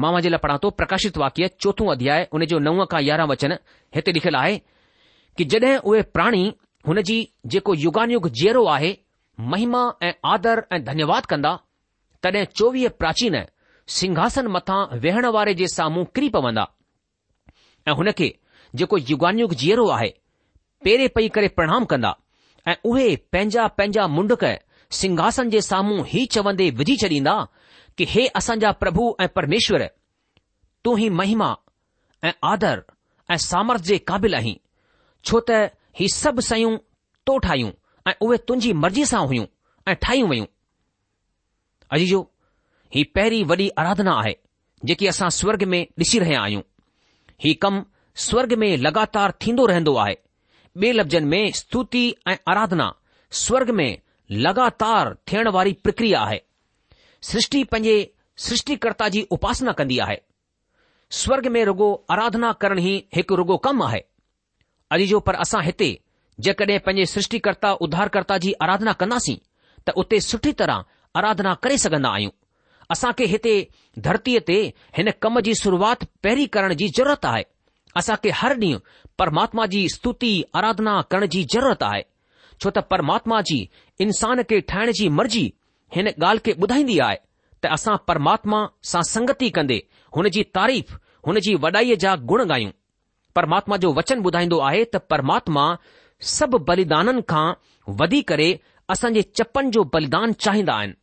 मां 0.01 0.11
मुंहिंजे 0.11 0.29
लाइ 0.33 0.39
पढ़ां 0.45 0.57
थो 0.63 0.69
प्रकाशित 0.79 1.17
वाक्य 1.23 1.47
चोथों 1.61 1.87
अध्याय 1.93 2.27
हुन 2.33 2.45
जो 2.53 2.59
नव 2.67 2.83
खां 2.93 3.01
यारहं 3.09 3.27
वचन 3.33 3.51
हिते 3.95 4.11
लिखियलु 4.17 4.37
आहे 4.41 4.57
कि 5.37 5.43
जड॒हिं 5.53 5.77
उहे 5.91 6.01
प्राणी 6.17 6.43
हुन 6.87 7.01
जी 7.09 7.17
जेको 7.53 7.73
युगानयुग 7.85 8.27
जीरो 8.41 8.65
आहे 8.75 8.91
महिमा 9.53 9.81
ऐं 10.07 10.11
आदर 10.35 10.65
ऐं 10.75 10.83
धन्यवाद 10.89 11.25
कंदा 11.33 11.55
तॾहिं 12.23 12.45
चोवीह 12.57 12.89
प्राचीन 13.03 13.41
सिंघासन 13.99 14.47
मथां 14.57 14.81
वेहण 15.05 15.25
वारे 15.37 15.53
जे 15.61 15.67
साम्हूं 15.77 16.03
किरी 16.15 16.29
पवंदा 16.37 16.67
ऐं 17.87 17.95
हुन 18.01 18.11
खे 18.21 18.33
जेको 18.75 18.97
युगवानयुक 18.97 19.53
जीअरो 19.61 19.87
आहे 19.89 20.09
पेरे 20.83 21.07
पई 21.15 21.27
करे 21.35 21.47
प्रणाम 21.57 21.85
कंदा 21.85 22.13
ऐं 22.67 22.75
उहे 22.85 23.15
पंहिंजा 23.33 23.67
पंहिंजा 23.77 24.07
मुंडक 24.07 24.43
सिंघासन 24.99 25.49
जे 25.49 25.61
साम्हूं 25.61 26.03
ही 26.07 26.25
चवंदे 26.35 26.69
विझी 26.79 26.95
छॾींदा 27.01 27.35
कि 27.97 28.05
हे 28.09 28.25
असांजा 28.41 28.71
प्रभु 28.81 29.13
ऐं 29.21 29.27
परमेश्वर 29.35 29.83
तूं 30.85 30.97
ही 30.99 31.09
महिमा 31.19 31.53
ऐं 32.27 32.31
आदर 32.51 32.81
ऐं 33.31 33.37
सामर्थ्य 33.49 33.87
जे 33.87 33.97
क़ाबिल 34.11 34.35
छो 35.29 35.39
त 35.49 35.69
ही 35.99 36.07
सभु 36.09 36.41
शयूं 36.41 36.75
तो 37.27 37.37
ठाहियूं 37.45 37.71
ऐं 38.09 38.13
उहे 38.27 38.37
तुंहिंजी 38.47 38.71
मर्ज़ी 38.83 39.05
सां 39.05 39.25
हुइयूं 39.27 39.45
ऐं 39.91 39.95
ठाहियूं 40.03 40.29
वयूं 40.29 40.45
अज 41.97 42.13
पहिरीं 43.15 43.43
वॾी 43.51 43.67
आराधना 43.81 44.13
आहे 44.19 44.35
जेकी 44.85 45.07
असां 45.07 45.29
स्वर्ग 45.39 45.63
में 45.73 45.81
ॾिसी 46.01 46.19
रहिया 46.19 46.41
आहियूं 46.41 46.61
ही 47.43 47.53
कम 47.65 47.81
स्वर्ग 48.19 48.53
में 48.59 48.75
लगातार 48.77 49.31
थींदो 49.45 49.65
रहंदो 49.65 49.95
आहे 49.97 50.17
ॿिए 50.81 50.91
लफ़्ज़नि 50.93 51.25
में 51.25 51.51
स्तुति 51.55 52.03
ऐं 52.29 52.35
आराधना 52.49 52.91
स्वर्ग 53.39 53.69
में 53.75 53.97
लगातार 54.45 55.15
थियण 55.31 55.47
वारी 55.53 55.73
प्रक्रिया 55.83 56.19
आहे 56.19 56.39
सृष्टि 57.29 57.63
पंहिंजे 57.71 58.13
सृष्टिकर्ता 58.47 59.07
जी 59.15 59.21
उपासना 59.31 59.71
कंदी 59.79 59.97
आहे 60.05 60.17
स्वर्ग 61.21 61.47
में 61.51 61.63
रुगो 61.65 61.91
आराधना 62.11 62.51
करण 62.61 62.79
ई 62.79 62.95
हिकु 63.15 63.35
रुगो 63.35 63.57
कम 63.67 63.81
आहे 63.83 64.01
अॼु 64.91 65.05
जो 65.07 65.19
पर 65.27 65.35
असां 65.45 65.63
हिते 65.65 65.89
जेकॾहिं 66.47 66.79
पंहिंजे 66.85 67.05
सृष्टिकर्ता 67.13 67.71
उधारकर्ता 67.87 68.37
जी 68.45 68.51
आराधना 68.63 68.93
कंदासीं 69.03 69.37
त 69.87 69.91
उते 70.03 70.19
सुठी 70.27 70.51
तरह 70.61 70.83
आराधना 71.19 71.53
करे 71.63 71.77
सघंदा 71.85 72.09
आहियूं 72.15 72.31
असां 72.91 73.11
खे 73.19 73.25
हिते 73.35 73.53
धरतीअ 74.07 74.39
ते 74.51 74.59
हिन 74.99 75.11
कम 75.21 75.39
जी 75.49 75.55
शुरुआति 75.63 76.05
पहिरीं 76.23 76.47
करण 76.57 76.73
जी 76.83 76.87
ज़रूरत 76.99 77.25
आहे 77.33 77.43
असां 77.99 78.15
खे 78.23 78.29
हर 78.41 78.53
ॾींहुं 78.59 78.79
परमात्मा 79.19 79.65
जी 79.73 79.79
स्तुति 79.93 80.33
आराधना 80.59 80.93
करण 81.11 81.25
जी 81.33 81.43
ज़रूरत 81.53 81.83
आहे 81.87 82.03
छो 82.63 82.69
त 82.77 82.83
परमात्मा 82.93 83.39
जी 83.49 83.57
इंसान 84.05 84.41
खे 84.51 84.59
ठाहिण 84.71 84.91
जी 84.99 85.07
मर्ज़ी 85.19 85.43
हिन 85.95 86.07
ॻाल्हि 86.11 86.41
खे 86.45 86.53
ॿुधाईंदी 86.65 86.97
आहे 87.07 87.17
त 87.63 87.71
असां 87.77 87.95
परमात्मा 88.11 88.59
सां 88.91 89.01
संगति 89.13 89.49
कंदे 89.57 89.79
हुन 90.17 90.27
जी 90.35 90.43
तारीफ़ 90.59 90.93
हुन 91.27 91.39
जी 91.47 91.55
वॾाईअ 91.65 91.95
जा 92.03 92.15
गुण 92.31 92.43
ॻायूं 92.49 92.71
परमात्मा 93.39 93.77
जो 93.85 93.91
वचन 93.99 94.23
ॿुधाईंदो 94.29 94.59
आहे 94.69 94.83
त 94.93 95.01
परमात्मा 95.13 95.65
सभु 96.37 96.57
बलिदाननि 96.69 97.21
खां 97.33 97.45
वधी 97.99 98.21
करे 98.31 98.49
असांजे 98.95 99.21
चप्पन 99.39 99.71
जो 99.77 99.83
बलिदान 99.95 100.33
चाहींदा 100.45 100.73
आहिनि 100.79 100.99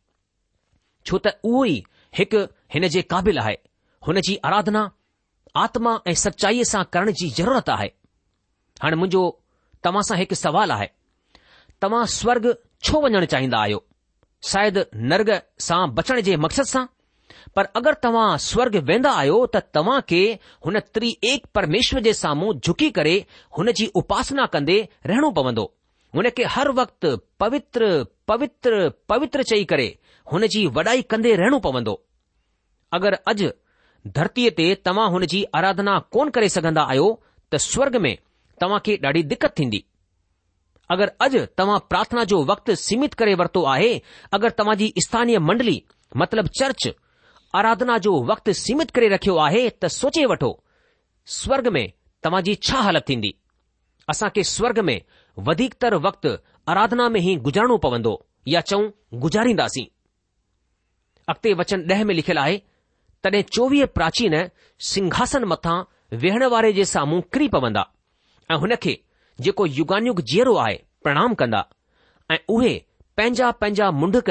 छो 1.09 1.17
त 1.27 1.35
उहो 1.51 1.63
ई 1.73 1.77
हिकु 2.19 2.41
हिन 2.75 2.87
जे 2.97 3.01
क़ाबिल 3.13 3.37
आहे 3.45 3.55
हुन 4.07 4.19
जी 4.27 4.35
आराधना 4.49 4.81
आत्मा 5.57 5.97
ऐं 6.07 6.13
सचाईअ 6.23 6.63
सां 6.71 6.83
करण 6.93 7.11
जी 7.19 7.29
ज़रूरत 7.37 7.69
आहे 7.77 7.87
हाणे 8.81 8.95
मुंहिंजो 8.95 9.23
तव्हां 9.85 10.01
सां 10.07 10.17
हिकु 10.17 10.35
सुवालु 10.35 10.73
आहे 10.73 10.87
तव्हां 11.83 12.05
स्वर्ग 12.19 12.51
छो 12.87 13.01
वञणु 13.03 13.25
चाहींदा 13.33 13.57
आहियो 13.61 13.79
शायदि 14.49 14.81
नर्ग 15.11 15.31
सां 15.67 15.81
बचण 15.95 16.19
जे 16.27 16.35
मक़सद 16.45 16.65
सां 16.73 16.85
पर 17.55 17.65
अगरि 17.79 17.95
तव्हां 18.03 18.27
स्वर्ग 18.49 18.75
वेंदा 18.89 19.11
आहियो 19.21 19.39
त 19.55 19.61
तव्हां 19.77 19.99
खे 20.11 20.21
हुन 20.65 20.79
त्री 20.95 21.11
एक 21.31 21.45
परमेश्वर 21.59 21.99
जे 22.07 22.13
साम्हूं 22.21 22.53
झुकी 22.65 22.89
करे 22.99 23.15
हुन 23.57 23.71
जी 23.79 23.87
उपासना 24.03 24.45
कंदे 24.55 24.77
रहणो 25.11 25.29
पवंदो 25.39 25.63
हुन 26.15 26.29
खे 26.37 26.43
हर 26.57 26.69
वक़्तु 26.81 27.15
पवित्र 27.39 27.89
पवित्र 28.33 28.89
पवित्र 29.13 29.43
चई 29.53 29.63
करे 29.73 29.89
हुन 30.31 30.45
जी 30.55 30.65
वॾाई 30.77 31.01
कंदे 31.15 31.35
रहणो 31.41 31.59
पवंदो 31.67 31.99
अगरि 32.99 33.15
अॼु 33.33 33.49
धरतीअ 34.07 34.49
ते 34.57 34.73
तव्हां 34.85 35.09
हुन 35.11 35.25
जी 35.31 35.43
आराधना 35.57 35.97
कोन 36.11 36.29
करे 36.35 36.49
सघंदा 36.49 36.81
आहियो 36.81 37.09
त 37.51 37.55
स्वर्ग 37.71 37.95
में 38.05 38.15
तव्हां 38.61 38.79
खे 38.85 38.95
ॾाढी 39.05 39.23
दिक़त 39.31 39.53
थींदी 39.57 39.83
अगरि 40.93 41.11
अॼु 41.25 41.45
तव्हां 41.57 41.79
प्रार्थना 41.89 42.23
जो 42.31 42.43
वक़्तु 42.51 42.75
सीमित 42.85 43.13
करे 43.21 43.33
वरितो 43.41 43.63
आहे 43.75 43.91
अगरि 44.35 44.51
तव्हांजी 44.59 44.93
स्थानीय 45.05 45.37
मंडली 45.49 45.81
मतिलब 46.21 46.47
चर्च 46.59 46.87
आराधना 47.59 47.97
जो 48.05 48.13
वक़्तु 48.31 48.53
सीमित 48.63 48.91
करे 48.95 49.09
रखियो 49.15 49.35
आहे 49.47 49.67
त 49.69 49.87
सोचे 49.99 50.25
वठो 50.31 50.51
स्वर्ग 51.39 51.67
में 51.75 51.83
तव्हांजी 52.25 52.55
छा 52.69 52.79
हालति 52.87 53.13
थींदी 53.13 53.29
असांखे 54.09 54.43
स्वर्ग 54.55 54.79
में 54.89 54.99
वधीकतर 55.49 55.95
वक़्तु 56.07 56.35
अराधना 56.71 57.09
में 57.09 57.19
ई 57.21 57.35
गुज़ारणो 57.47 57.77
पवंदो 57.85 58.19
या 58.53 58.61
चऊं 58.71 58.89
गुज़ारींदासीं 59.25 59.85
अॻिते 61.31 61.53
वचन 61.59 61.87
ॾह 61.95 62.03
में 62.09 62.13
लिखियलु 62.15 62.39
आहे 62.41 62.59
तॾहिं 63.23 63.41
चोवीह 63.55 63.85
प्राचीन 63.95 64.33
सिंघासन 64.91 65.43
मथां 65.53 65.79
वेहण 66.21 66.43
वारे 66.53 66.71
जे 66.77 66.85
साम्हूं 66.93 67.19
किरी 67.33 67.47
पवंदा 67.55 67.83
ऐं 68.51 68.57
हुन 68.61 68.75
खे 68.83 68.93
जेको 69.47 69.65
युगानियुग 69.79 70.21
जीअरो 70.31 70.55
आहे 70.65 70.77
प्रणाम 71.03 71.33
कंदा 71.41 71.61
ऐं 72.33 72.37
उहे 72.55 72.73
पंहिंजा 73.17 73.49
पंहिंजा 73.61 73.89
मुंडक 74.01 74.29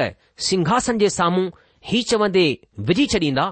सिंघासन 0.49 0.99
जे 0.99 1.11
साम्हूं 1.19 1.49
ही 1.91 2.03
चवंदे 2.11 2.45
विझी 2.89 3.07
छॾींदा 3.15 3.47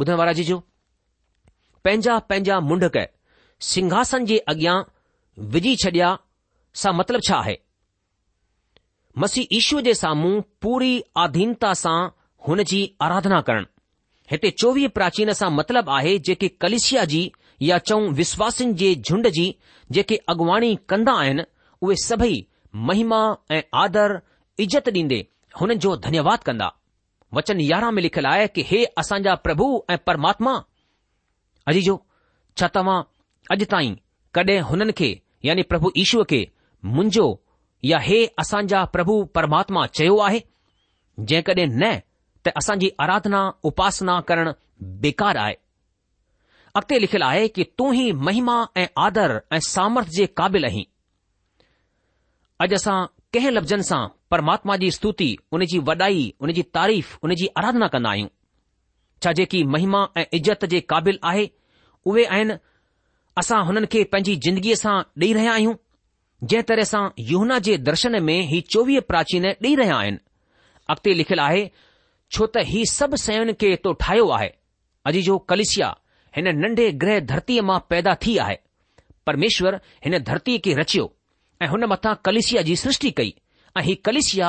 ॿुधण 0.00 0.14
वारा 0.20 0.32
जी 0.38 0.44
पंहिंजा 1.84 2.16
पंहिंजा 2.28 2.58
मुंडक 2.68 2.96
सिंघासन 3.72 4.24
जे 4.30 4.38
अॻियां 4.52 4.76
विझी 5.54 5.74
छॾिया 5.82 6.14
सां 6.82 6.92
मतिलबु 6.98 7.26
छा 7.28 7.36
आहे 7.40 7.56
मसीह 9.22 9.54
ईश्वर 9.56 9.80
जे 9.88 9.94
साम्हूं 10.00 10.40
पूरी 10.62 10.92
आधीनता 11.24 11.72
सां 11.84 11.98
हुन 12.48 12.62
जी 12.72 12.80
आराधना 13.06 13.40
करणु 13.48 13.64
हिते 14.30 14.50
चोवीह 14.60 14.88
प्राचीन 14.96 15.32
सां 15.38 15.50
मतिलबु 15.54 15.90
आहे 15.92 16.18
जेके 16.26 16.48
कलिशिया 16.62 17.04
जी 17.12 17.20
या 17.68 17.78
चऊं 17.88 18.08
विश्वासिन 18.18 18.74
जे 18.82 18.94
झुंड 18.94 19.26
जी 19.38 19.46
जेके 19.96 20.16
अॻुवाणी 20.32 20.74
कंदा 20.88 21.12
आहिनि 21.22 21.42
उहे 21.82 21.96
सभई 22.02 22.36
महिमा 22.90 23.18
ऐं 23.56 23.60
आदर 23.84 24.14
इज़त 24.66 24.88
ॾींदे 24.94 25.18
हुननि 25.60 25.74
जो 25.86 25.96
धन्यवाद 26.06 26.42
कंदा 26.48 26.68
वचन 27.34 27.60
यारहं 27.60 27.92
में 27.96 28.02
लिखियलु 28.02 28.28
आहे 28.30 28.46
कि 28.54 28.62
हे 28.68 28.84
असांजा 29.02 29.34
प्रभु 29.46 29.66
ऐं 29.90 29.96
परमात्मा 30.06 30.52
अजी 31.68 31.80
जो 31.88 31.96
छा 32.60 32.68
तव्हां 32.76 32.98
अॼु 33.54 33.64
ताईं 33.74 33.96
कॾहिं 34.38 34.58
हुननि 34.70 34.92
खे 35.00 35.10
यानी 35.48 35.62
प्रभु 35.72 35.90
ईश्वर 36.04 36.24
खे 36.32 36.40
मुंहिंजो 36.96 37.26
या 37.90 37.98
हे 38.08 38.24
असांजा 38.44 38.84
प्रभु 38.96 39.22
परमात्मा 39.40 39.86
चयो 40.00 40.16
आहे 40.28 40.42
जेकॾहिं 41.32 41.66
न 41.82 41.90
त 42.46 42.48
असांजी 42.56 42.88
आराधना 43.04 43.42
उपासना 43.70 44.18
करणु 44.28 44.50
बेकार 45.00 45.36
आहे 45.36 45.54
अॻिते 46.74 47.00
लिखियलु 47.00 47.24
आहे 47.26 47.46
कि 47.54 47.64
तूं 47.78 47.92
ई 48.00 48.10
महिमा 48.26 48.56
ऐं 48.80 48.86
आदर 49.06 49.38
ऐं 49.54 49.58
सामर्थ 49.68 50.08
जे 50.16 50.26
क़ाबिलीं 50.38 50.82
अॼु 52.62 52.74
असां 52.76 52.98
कंहिं 53.34 53.50
लफ़्ज़नि 53.52 53.82
सां 53.90 54.04
परमात्मा 54.32 54.76
जी 54.82 54.90
स्तुति 54.96 55.28
उनजी 55.56 55.78
वॾाई 55.88 56.22
उनजी 56.44 56.62
तारीफ़ 56.76 57.10
उनजी 57.26 57.46
आराधना 57.58 57.86
कन्दा 57.94 58.10
आहियूं 58.10 58.28
छा 59.24 59.32
जेकी 59.38 59.62
महिमा 59.74 60.02
ऐं 60.20 60.24
इज़त 60.38 60.64
जे 60.72 60.80
क़ाबिल 60.92 61.18
आहे 61.32 61.46
उहे 62.10 62.24
आहिनि 62.34 62.54
असां 63.42 63.60
हुननि 63.66 63.86
खे 63.92 64.02
पंहिंजी 64.14 64.36
जिंदगीअ 64.44 64.76
सां 64.84 64.96
ॾेई 65.24 65.32
रहिया 65.38 65.52
आहियूं 65.58 65.74
जंहिं 66.50 66.62
तरह 66.70 66.88
सां 66.92 67.02
यहना 67.32 67.58
जे 67.68 67.76
दर्शन 67.88 68.22
में 68.28 68.38
ही 68.52 68.60
चोवीह 68.74 69.00
प्राचीन 69.12 69.44
ॾेई 69.66 69.74
रहिया 69.82 69.96
आहिनि 70.02 70.20
अॻिते 70.94 71.14
लिखियलु 71.22 71.42
आहे 71.48 71.64
छो 72.34 72.46
त 72.54 72.62
हीउ 72.70 72.84
सभु 72.90 73.16
सयुनि 73.20 73.52
खे 73.58 73.74
तो 73.84 73.92
ठाहियो 74.00 74.26
आहे 74.34 74.48
अॼु 75.06 75.20
जो 75.28 75.36
कलेशिया 75.50 75.88
हिन 76.36 76.48
नन्ढे 76.62 76.86
ग्रह 77.02 77.18
धरतीअ 77.30 77.62
मां 77.70 77.78
पैदा 77.90 78.14
थी 78.26 78.36
आहे 78.44 78.58
परमेश्वर 79.26 79.78
हिन 80.04 80.18
धरतीअ 80.28 80.58
खे 80.64 80.74
रचियो 80.80 81.04
ऐं 81.62 81.68
हुन 81.72 81.84
मथां 81.92 82.14
कलेशिया 82.26 82.62
जी 82.68 82.76
सृष्टि 82.82 83.10
कई 83.20 83.34
ऐं 83.78 83.82
हीअ 83.88 83.96
कलशिया 84.06 84.48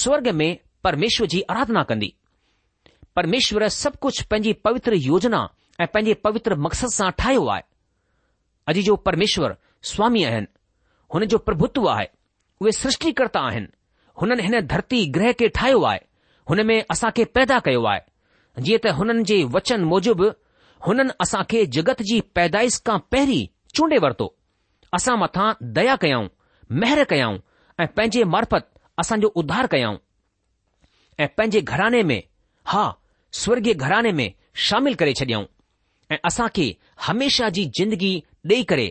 स्वर्ग 0.00 0.28
में 0.40 0.48
परमेश्वर 0.84 1.26
जी 1.34 1.40
आराधना 1.54 1.82
कंदी 1.90 2.12
परमेश्वर 3.16 3.68
सभु 3.82 3.96
कुझु 4.04 4.24
पंहिंजी 4.30 4.52
पवित्र 4.66 4.94
योजना 5.06 5.40
ऐं 5.80 5.86
पंहिंजे 5.94 6.14
पवित्र 6.28 6.56
मक़सद 6.66 6.92
सां 6.98 7.10
ठाहियो 7.22 7.46
आहे 7.54 7.62
अॼु 8.72 8.82
जो 8.90 8.96
परमेश्वर 9.08 9.56
स्वामी 9.92 10.24
आहिनि 10.32 10.46
हुन 11.14 11.24
जो 11.32 11.38
प्रभुत्व 11.48 11.88
आहे 11.94 12.08
उहे 12.60 12.72
सृष्टिकर््ता 12.82 13.40
आहिनि 13.50 13.72
हुननि 14.20 14.42
हिन 14.48 14.60
धरती 14.74 15.04
ग्रह 15.18 15.32
खे 15.40 15.48
ठाहियो 15.60 15.82
आहे 15.92 16.05
हुन 16.48 16.62
में 16.66 16.82
असांखे 16.90 17.24
पैदा 17.34 17.58
कयो 17.66 17.82
आहे 17.92 18.62
जीअं 18.66 18.78
त 18.84 18.92
हुननि 18.98 19.22
जे 19.28 19.42
वचन 19.54 19.84
मूजिबि 19.92 20.28
हुननि 20.86 21.12
असांखे 21.20 21.64
जगत 21.76 22.02
जी 22.10 22.20
पैदाइश 22.36 22.76
खां 22.86 22.98
पहिरीं 23.12 23.46
चूंडे॒ 23.76 24.00
वरितो 24.04 24.26
असां 24.98 25.16
मथां 25.22 25.48
दया 25.78 25.96
कयाऊं 26.04 26.26
मेहर 26.82 27.02
कयाऊं 27.12 27.38
ऐं 27.82 27.86
पंहिंजे 27.96 28.24
मार्फत 28.34 28.64
असांजो 29.02 29.28
उधार 29.42 29.66
कयाऊं 29.72 29.96
ऐं 31.20 31.26
पंहिंजे 31.38 31.60
घराने 31.74 32.02
में 32.10 32.20
हा 32.72 32.84
स्वर्गीय 33.42 33.74
घराने 33.88 34.12
में 34.20 34.28
शामिल 34.66 34.94
करे 35.02 35.12
छॾियऊं 35.22 35.44
ऐं 36.10 36.16
असांखे 36.30 36.68
हमेशा 37.06 37.48
जी 37.58 37.64
जिंदगी 37.78 38.14
ॾेई 38.50 38.62
करे 38.72 38.88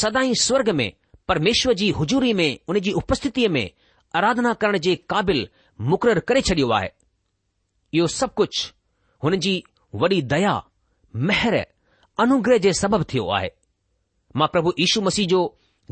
सदाईं 0.00 0.34
स्वर्ग 0.46 0.68
में 0.80 0.90
परमेश्वर 1.28 1.72
जी 1.82 1.90
हुजूरी 2.00 2.32
में 2.40 2.48
हुनजी 2.68 2.92
उपस्थितीअ 3.02 3.48
में 3.56 3.66
अराधना 4.18 4.52
करण 4.62 4.78
जे 4.86 4.94
क़ाबिल 5.10 5.46
मुक़ररु 5.80 6.20
करे 6.28 6.40
छॾियो 6.40 6.68
आहे 6.72 6.88
इहो 7.94 8.06
सभु 8.06 8.32
कुझु 8.36 8.68
हुन 9.24 9.36
जी 9.44 9.62
वॾी 10.00 10.20
दया 10.32 10.62
महर 11.16 11.56
अनुग्रह 12.20 12.58
जे 12.66 12.72
सबबु 12.80 13.04
थियो 13.12 13.28
आहे 13.36 13.50
मां 14.36 14.48
प्रभु 14.52 14.72
यीशू 14.80 15.00
मसीह 15.02 15.26
जो 15.28 15.40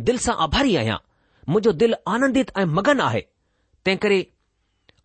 दिल 0.06 0.18
सां 0.24 0.34
आभारी 0.44 0.76
आहियां 0.76 0.96
मुंहिंजो 1.48 1.72
दिल 1.82 1.94
आनंदित 2.08 2.50
ऐं 2.58 2.64
मगन 2.76 3.00
आहे 3.08 3.20
तंहिं 3.84 3.96
करे 4.04 4.20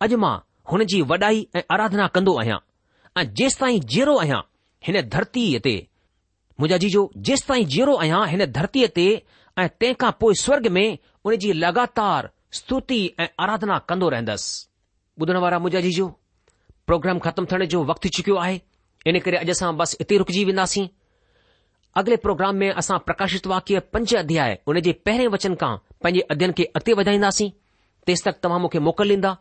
अॼु 0.06 0.16
मां 0.26 0.34
हुन 0.72 0.84
जी 0.92 1.00
वॾाई 1.12 1.46
ऐं 1.56 1.62
आराधना 1.74 2.06
कंदो 2.14 2.36
आहियां 2.40 2.58
ऐं 3.20 3.24
जेस 3.40 3.58
ताईं 3.60 3.80
जहिड़ो 3.94 4.16
आहियां 4.24 4.40
हिन 4.86 5.00
धरतीअ 5.16 5.60
ते 5.68 5.74
मुंहिंजा 6.60 6.78
जीजो 6.86 7.04
जेसि 7.30 7.48
ताईं 7.52 7.66
जहिड़ो 7.74 7.96
आहियां 8.04 8.22
हिन 8.34 8.44
धरतीअ 8.60 8.88
ते 9.00 9.08
ऐं 9.58 9.68
तंहिंखां 9.68 10.12
पोइ 10.22 10.34
स्वर्ग 10.44 10.66
में 10.78 10.86
उन 11.24 11.36
जी 11.46 11.52
लगातार 11.64 12.30
स्तुति 12.52 13.00
ऐं 13.20 13.26
आराधना 13.44 13.78
कंदो 13.90 14.10
जीजो 15.80 16.08
प्रोग्राम 16.86 17.18
ख़तमु 17.24 17.46
थियण 17.52 17.64
जो 17.72 17.82
वक़्तु 17.84 18.08
चुकियो 18.16 18.36
आहे 18.42 18.60
इन 19.06 19.18
करे 19.24 19.36
अॼु 19.36 19.50
असां 19.54 19.76
बसि 19.76 19.96
इते 20.00 20.16
रुकजी 20.18 20.44
वेंदासीं 20.44 20.86
अॻिले 22.00 22.16
प्रोग्राम 22.24 22.56
में 22.62 22.70
असां 22.70 22.98
प्रकाशित 23.08 23.46
वाक्य 23.52 23.78
पंज 23.92 24.14
अध्याय 24.24 24.56
हुन 24.68 24.80
जे 24.88 24.92
पहिरें 25.04 25.28
वचन 25.36 25.54
खां 25.60 25.76
पंहिंजे 26.02 26.20
अध्ययन 26.34 26.52
खे 26.58 26.64
अॻिते 26.80 26.92
वधाईंदासीं 27.00 27.50
तेसि 28.06 28.22
तक 28.30 28.40
तव्हां 28.42 28.60
मूंखे 28.60 28.78
मोकल 28.88 29.10
ॾींदा 29.16 29.36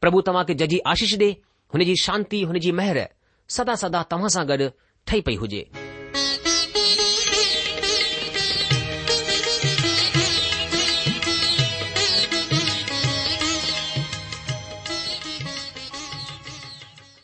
प्रभु 0.00 0.20
तव्हां 0.30 0.44
खे 0.48 0.54
जजी 0.62 0.78
आशीष 0.94 1.14
डे 1.24 1.30
हुनजी 1.74 1.96
शांति 2.06 2.44
जी 2.66 2.72
महिरबानी 2.80 3.54
सदा 3.58 3.74
सदा 3.84 4.02
तव्हां 4.14 4.28
सां 4.38 4.46
गॾु 4.52 4.68
ठही 5.06 5.20
पई 5.30 5.34
हुजे 5.44 5.62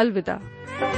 अलविदा 0.00 0.97